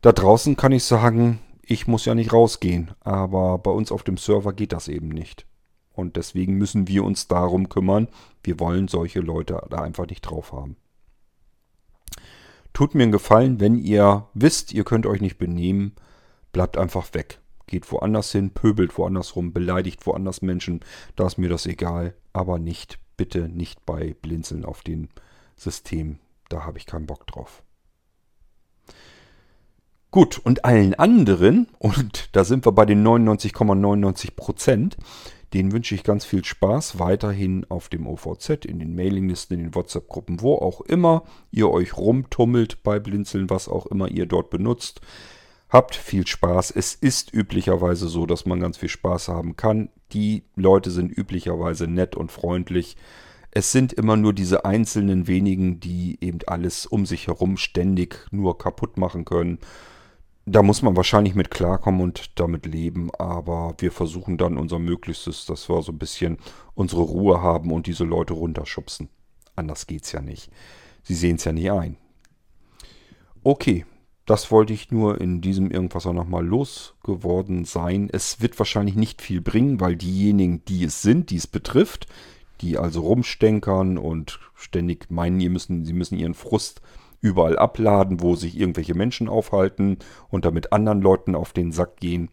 Da 0.00 0.12
draußen 0.12 0.56
kann 0.56 0.72
ich 0.72 0.84
sagen, 0.84 1.40
ich 1.62 1.86
muss 1.86 2.04
ja 2.04 2.14
nicht 2.14 2.32
rausgehen, 2.32 2.92
aber 3.00 3.58
bei 3.58 3.70
uns 3.70 3.90
auf 3.90 4.04
dem 4.04 4.16
Server 4.16 4.52
geht 4.52 4.72
das 4.72 4.88
eben 4.88 5.08
nicht. 5.08 5.44
Und 5.92 6.16
deswegen 6.16 6.54
müssen 6.54 6.86
wir 6.86 7.02
uns 7.02 7.26
darum 7.26 7.68
kümmern. 7.68 8.06
Wir 8.44 8.60
wollen 8.60 8.86
solche 8.86 9.20
Leute 9.20 9.60
da 9.68 9.82
einfach 9.82 10.06
nicht 10.06 10.22
drauf 10.22 10.52
haben. 10.52 10.76
Tut 12.72 12.94
mir 12.94 13.02
einen 13.02 13.12
Gefallen, 13.12 13.58
wenn 13.58 13.76
ihr 13.76 14.28
wisst, 14.34 14.72
ihr 14.72 14.84
könnt 14.84 15.04
euch 15.04 15.20
nicht 15.20 15.38
benehmen, 15.38 15.96
bleibt 16.52 16.78
einfach 16.78 17.12
weg. 17.14 17.40
Geht 17.66 17.90
woanders 17.90 18.30
hin, 18.30 18.50
pöbelt 18.50 18.96
woanders 18.96 19.34
rum, 19.34 19.52
beleidigt 19.52 20.06
woanders 20.06 20.40
Menschen, 20.40 20.80
da 21.16 21.26
ist 21.26 21.38
mir 21.38 21.48
das 21.48 21.66
egal. 21.66 22.14
Aber 22.32 22.60
nicht, 22.60 23.00
bitte 23.16 23.48
nicht 23.48 23.84
bei 23.84 24.14
Blinzeln 24.22 24.64
auf 24.64 24.82
dem 24.82 25.08
System. 25.56 26.20
Da 26.48 26.64
habe 26.64 26.78
ich 26.78 26.86
keinen 26.86 27.06
Bock 27.06 27.26
drauf. 27.26 27.64
Gut, 30.10 30.38
und 30.38 30.64
allen 30.64 30.94
anderen, 30.94 31.66
und 31.78 32.34
da 32.34 32.42
sind 32.42 32.64
wir 32.66 32.72
bei 32.72 32.86
den 32.86 33.06
99,99 33.06 34.34
Prozent, 34.36 34.96
denen 35.52 35.70
wünsche 35.72 35.94
ich 35.94 36.02
ganz 36.02 36.24
viel 36.24 36.46
Spaß 36.46 36.98
weiterhin 36.98 37.66
auf 37.68 37.90
dem 37.90 38.06
OVZ, 38.06 38.64
in 38.64 38.78
den 38.78 38.94
Mailinglisten, 38.94 39.58
in 39.58 39.64
den 39.64 39.74
WhatsApp-Gruppen, 39.74 40.40
wo 40.40 40.54
auch 40.54 40.80
immer 40.80 41.24
ihr 41.50 41.68
euch 41.68 41.98
rumtummelt 41.98 42.82
bei 42.82 42.98
Blinzeln, 42.98 43.50
was 43.50 43.68
auch 43.68 43.84
immer 43.84 44.08
ihr 44.08 44.24
dort 44.24 44.48
benutzt. 44.48 45.02
Habt 45.68 45.94
viel 45.94 46.26
Spaß. 46.26 46.70
Es 46.70 46.94
ist 46.94 47.34
üblicherweise 47.34 48.08
so, 48.08 48.24
dass 48.24 48.46
man 48.46 48.60
ganz 48.60 48.78
viel 48.78 48.88
Spaß 48.88 49.28
haben 49.28 49.56
kann. 49.56 49.90
Die 50.12 50.44
Leute 50.56 50.90
sind 50.90 51.14
üblicherweise 51.14 51.86
nett 51.86 52.16
und 52.16 52.32
freundlich. 52.32 52.96
Es 53.50 53.72
sind 53.72 53.92
immer 53.92 54.16
nur 54.16 54.32
diese 54.32 54.64
einzelnen 54.64 55.26
wenigen, 55.26 55.80
die 55.80 56.16
eben 56.22 56.38
alles 56.46 56.86
um 56.86 57.04
sich 57.04 57.26
herum 57.26 57.58
ständig 57.58 58.26
nur 58.30 58.56
kaputt 58.56 58.96
machen 58.96 59.26
können 59.26 59.58
da 60.48 60.62
muss 60.62 60.82
man 60.82 60.96
wahrscheinlich 60.96 61.34
mit 61.34 61.50
klarkommen 61.50 62.00
und 62.00 62.38
damit 62.38 62.66
leben, 62.66 63.10
aber 63.18 63.74
wir 63.78 63.92
versuchen 63.92 64.38
dann 64.38 64.56
unser 64.56 64.78
Möglichstes, 64.78 65.46
dass 65.46 65.68
wir 65.68 65.82
so 65.82 65.92
ein 65.92 65.98
bisschen 65.98 66.38
unsere 66.74 67.02
Ruhe 67.02 67.42
haben 67.42 67.72
und 67.72 67.86
diese 67.86 68.04
Leute 68.04 68.34
runterschubsen. 68.34 69.08
Anders 69.56 69.86
geht's 69.86 70.12
ja 70.12 70.20
nicht. 70.20 70.50
Sie 71.02 71.14
sehen 71.14 71.36
es 71.36 71.44
ja 71.44 71.52
nicht 71.52 71.70
ein. 71.70 71.96
Okay, 73.42 73.86
das 74.26 74.50
wollte 74.50 74.72
ich 74.72 74.90
nur 74.90 75.20
in 75.20 75.40
diesem 75.40 75.70
irgendwas 75.70 76.06
auch 76.06 76.12
nochmal 76.12 76.46
losgeworden 76.46 77.64
sein. 77.64 78.10
Es 78.12 78.40
wird 78.40 78.58
wahrscheinlich 78.58 78.94
nicht 78.94 79.22
viel 79.22 79.40
bringen, 79.40 79.80
weil 79.80 79.96
diejenigen, 79.96 80.64
die 80.66 80.84
es 80.84 81.02
sind, 81.02 81.30
die 81.30 81.36
es 81.36 81.46
betrifft, 81.46 82.06
die 82.60 82.76
also 82.76 83.00
rumstenkern 83.00 83.96
und 83.98 84.38
ständig 84.54 85.10
meinen, 85.10 85.38
müssen, 85.52 85.84
sie 85.84 85.92
müssen 85.92 86.18
ihren 86.18 86.34
Frust 86.34 86.82
überall 87.20 87.58
abladen, 87.58 88.20
wo 88.20 88.36
sich 88.36 88.58
irgendwelche 88.58 88.94
Menschen 88.94 89.28
aufhalten 89.28 89.98
und 90.28 90.44
damit 90.44 90.72
anderen 90.72 91.00
Leuten 91.00 91.34
auf 91.34 91.52
den 91.52 91.72
Sack 91.72 91.96
gehen. 91.96 92.30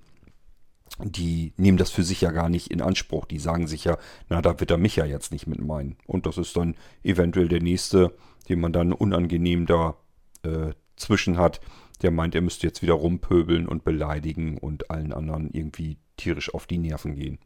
Die 1.04 1.54
nehmen 1.58 1.78
das 1.78 1.91
für 1.91 2.04
sich 2.04 2.21
ja 2.21 2.32
gar 2.32 2.50
nicht 2.50 2.71
in 2.71 2.82
Anspruch. 2.82 3.26
Die 3.26 3.39
sagen 3.39 3.67
sich 3.67 3.84
ja, 3.84 3.98
na, 4.30 4.41
da 4.41 4.60
wird 4.60 4.71
er 4.71 4.78
mich 4.78 4.95
ja 4.95 5.06
jetzt 5.06 5.32
nicht 5.32 5.48
mit 5.48 5.60
meinen. 5.60 5.98
Und 6.06 6.26
das 6.26 6.38
ist 6.38 6.56
dann 6.56 6.76
eventuell 7.04 7.48
der 7.48 7.62
nächste, 7.62 8.15
den 8.48 8.62
man 8.62 8.71
dann 8.71 8.93
unangenehm 8.93 9.65
da 9.65 9.98
äh, 10.43 10.71
zwischen 10.95 11.38
hat. 11.38 11.60
Der 12.02 12.12
meint, 12.12 12.36
er 12.36 12.41
müsste 12.41 12.67
jetzt 12.67 12.82
wieder 12.82 12.93
rumpöbeln 12.93 13.67
und 13.67 13.84
beleidigen 13.84 14.58
und 14.58 14.89
allen 14.91 15.12
anderen 15.12 15.50
irgendwie 15.52 15.98
tierisch 16.17 16.54
auf 16.54 16.67
die 16.67 16.78
Nerven 16.78 17.15
gehen. 17.15 17.39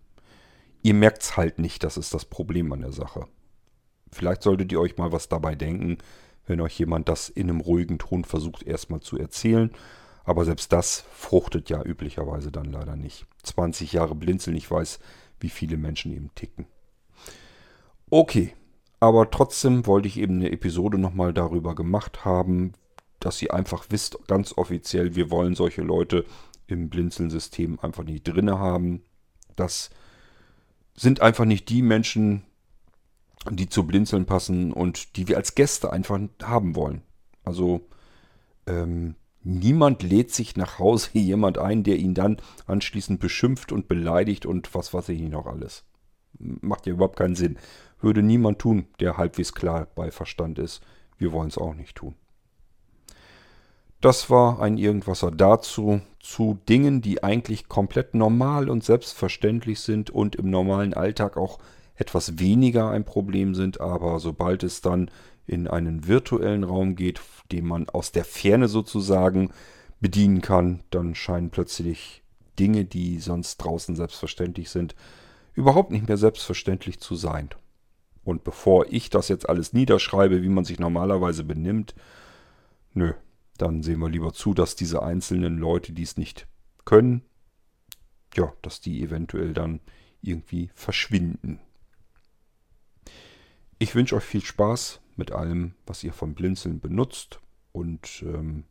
Ihr 0.81 0.93
merkt's 0.93 1.37
halt 1.37 1.59
nicht, 1.59 1.83
das 1.83 1.97
ist 1.97 2.13
das 2.13 2.25
Problem 2.25 2.71
an 2.71 2.81
der 2.81 2.91
Sache. 2.91 3.27
Vielleicht 4.11 4.43
solltet 4.43 4.71
ihr 4.71 4.79
euch 4.79 4.97
mal 4.97 5.11
was 5.11 5.29
dabei 5.29 5.55
denken, 5.55 5.97
wenn 6.49 6.61
euch 6.61 6.77
jemand 6.79 7.07
das 7.07 7.29
in 7.29 7.49
einem 7.49 7.61
ruhigen 7.61 7.99
Ton 7.99 8.23
versucht 8.23 8.63
erstmal 8.63 8.99
zu 8.99 9.17
erzählen. 9.17 9.71
Aber 10.23 10.45
selbst 10.45 10.73
das 10.73 11.05
fruchtet 11.13 11.69
ja 11.69 11.83
üblicherweise 11.83 12.51
dann 12.51 12.65
leider 12.65 12.95
nicht. 12.95 13.25
20 13.43 13.93
Jahre 13.93 14.15
blinzeln, 14.15 14.57
ich 14.57 14.69
weiß, 14.69 14.99
wie 15.39 15.49
viele 15.49 15.77
Menschen 15.77 16.11
eben 16.11 16.31
ticken. 16.35 16.65
Okay, 18.09 18.53
aber 18.99 19.29
trotzdem 19.29 19.85
wollte 19.85 20.07
ich 20.07 20.17
eben 20.17 20.35
eine 20.35 20.51
Episode 20.51 20.97
nochmal 20.97 21.33
darüber 21.33 21.75
gemacht 21.75 22.25
haben, 22.25 22.73
dass 23.19 23.41
ihr 23.41 23.53
einfach 23.53 23.85
wisst, 23.89 24.17
ganz 24.27 24.57
offiziell, 24.57 25.15
wir 25.15 25.29
wollen 25.29 25.55
solche 25.55 25.83
Leute 25.83 26.25
im 26.67 26.89
Blinzeln-System 26.89 27.79
einfach 27.79 28.03
nicht 28.03 28.23
drinne 28.23 28.57
haben. 28.59 29.03
Das 29.55 29.89
sind 30.95 31.21
einfach 31.21 31.45
nicht 31.45 31.69
die 31.69 31.81
Menschen, 31.81 32.43
die 33.49 33.69
zu 33.69 33.85
Blinzeln 33.85 34.25
passen 34.25 34.73
und 34.73 35.15
die 35.15 35.27
wir 35.27 35.37
als 35.37 35.55
Gäste 35.55 35.91
einfach 35.91 36.19
haben 36.43 36.75
wollen. 36.75 37.01
Also 37.43 37.87
ähm, 38.67 39.15
niemand 39.43 40.03
lädt 40.03 40.31
sich 40.31 40.55
nach 40.55 40.79
Hause 40.79 41.09
jemand 41.13 41.57
ein, 41.57 41.83
der 41.83 41.97
ihn 41.97 42.13
dann 42.13 42.37
anschließend 42.65 43.19
beschimpft 43.19 43.71
und 43.71 43.87
beleidigt 43.87 44.45
und 44.45 44.73
was 44.75 44.93
weiß 44.93 45.09
ich 45.09 45.21
nicht 45.21 45.31
noch 45.31 45.47
alles. 45.47 45.85
Macht 46.37 46.85
ja 46.85 46.93
überhaupt 46.93 47.17
keinen 47.17 47.35
Sinn. 47.35 47.57
Würde 48.01 48.23
niemand 48.23 48.59
tun, 48.59 48.87
der 48.99 49.17
halbwegs 49.17 49.53
klar 49.53 49.87
bei 49.95 50.11
Verstand 50.11 50.59
ist. 50.59 50.81
Wir 51.17 51.31
wollen 51.31 51.49
es 51.49 51.57
auch 51.57 51.73
nicht 51.73 51.95
tun. 51.95 52.15
Das 53.99 54.29
war 54.29 54.61
ein 54.61 54.77
Irgendwasser 54.77 55.29
dazu, 55.29 55.99
zu 56.21 56.59
Dingen, 56.69 57.01
die 57.01 57.21
eigentlich 57.21 57.67
komplett 57.67 58.13
normal 58.13 58.69
und 58.69 58.83
selbstverständlich 58.83 59.81
sind 59.81 60.09
und 60.09 60.35
im 60.37 60.49
normalen 60.49 60.93
Alltag 60.93 61.35
auch 61.35 61.59
etwas 61.99 62.39
weniger 62.39 62.89
ein 62.89 63.03
Problem 63.03 63.53
sind, 63.53 63.81
aber 63.81 64.19
sobald 64.19 64.63
es 64.63 64.81
dann 64.81 65.11
in 65.45 65.67
einen 65.67 66.07
virtuellen 66.07 66.63
Raum 66.63 66.95
geht, 66.95 67.21
den 67.51 67.67
man 67.67 67.89
aus 67.89 68.11
der 68.11 68.23
Ferne 68.23 68.69
sozusagen 68.69 69.51
bedienen 69.99 70.41
kann, 70.41 70.81
dann 70.91 71.13
scheinen 71.13 71.49
plötzlich 71.49 72.23
Dinge, 72.57 72.85
die 72.85 73.19
sonst 73.19 73.57
draußen 73.57 73.95
selbstverständlich 73.95 74.69
sind, 74.69 74.95
überhaupt 75.53 75.91
nicht 75.91 76.07
mehr 76.07 76.17
selbstverständlich 76.17 76.99
zu 76.99 77.15
sein. 77.15 77.49
Und 78.23 78.45
bevor 78.45 78.85
ich 78.89 79.09
das 79.09 79.27
jetzt 79.27 79.49
alles 79.49 79.73
niederschreibe, 79.73 80.41
wie 80.41 80.49
man 80.49 80.63
sich 80.63 80.79
normalerweise 80.79 81.43
benimmt, 81.43 81.95
nö, 82.93 83.13
dann 83.57 83.83
sehen 83.83 83.99
wir 83.99 84.09
lieber 84.09 84.31
zu, 84.31 84.53
dass 84.53 84.77
diese 84.77 85.03
einzelnen 85.03 85.57
Leute, 85.57 85.91
die 85.91 86.03
es 86.03 86.15
nicht 86.15 86.47
können, 86.85 87.23
ja, 88.35 88.53
dass 88.61 88.79
die 88.79 89.01
eventuell 89.03 89.53
dann 89.53 89.81
irgendwie 90.21 90.69
verschwinden. 90.75 91.59
Ich 93.81 93.95
wünsche 93.95 94.17
euch 94.17 94.25
viel 94.25 94.43
Spaß 94.43 94.99
mit 95.15 95.31
allem, 95.31 95.73
was 95.85 96.03
ihr 96.03 96.11
von 96.11 96.35
Blinzeln 96.35 96.81
benutzt 96.81 97.39
und 97.71 98.23
ähm, 98.23 98.65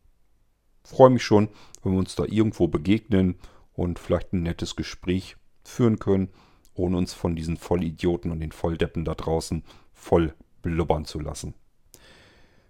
freue 0.85 1.09
mich 1.09 1.23
schon, 1.23 1.49
wenn 1.83 1.93
wir 1.93 1.99
uns 1.99 2.15
da 2.15 2.25
irgendwo 2.27 2.69
begegnen 2.69 3.37
und 3.73 3.99
vielleicht 3.99 4.35
ein 4.35 4.43
nettes 4.43 4.77
Gespräch 4.77 5.37
führen 5.65 5.99
können, 5.99 6.29
ohne 6.75 6.99
uns 6.99 7.15
von 7.15 7.35
diesen 7.35 7.57
Vollidioten 7.57 8.31
und 8.31 8.41
den 8.41 8.53
Volldeppen 8.53 9.07
da 9.07 9.15
draußen 9.15 9.65
voll 9.95 10.35
blubbern 10.61 11.07
zu 11.07 11.21
lassen. 11.21 11.55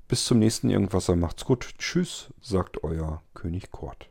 Bis 0.06 0.24
zum 0.24 0.38
nächsten 0.38 0.70
Irgendwasser 0.70 1.16
macht's 1.16 1.44
gut. 1.44 1.74
Tschüss, 1.78 2.32
sagt 2.40 2.84
euer 2.84 3.20
König 3.34 3.72
Kort. 3.72 4.10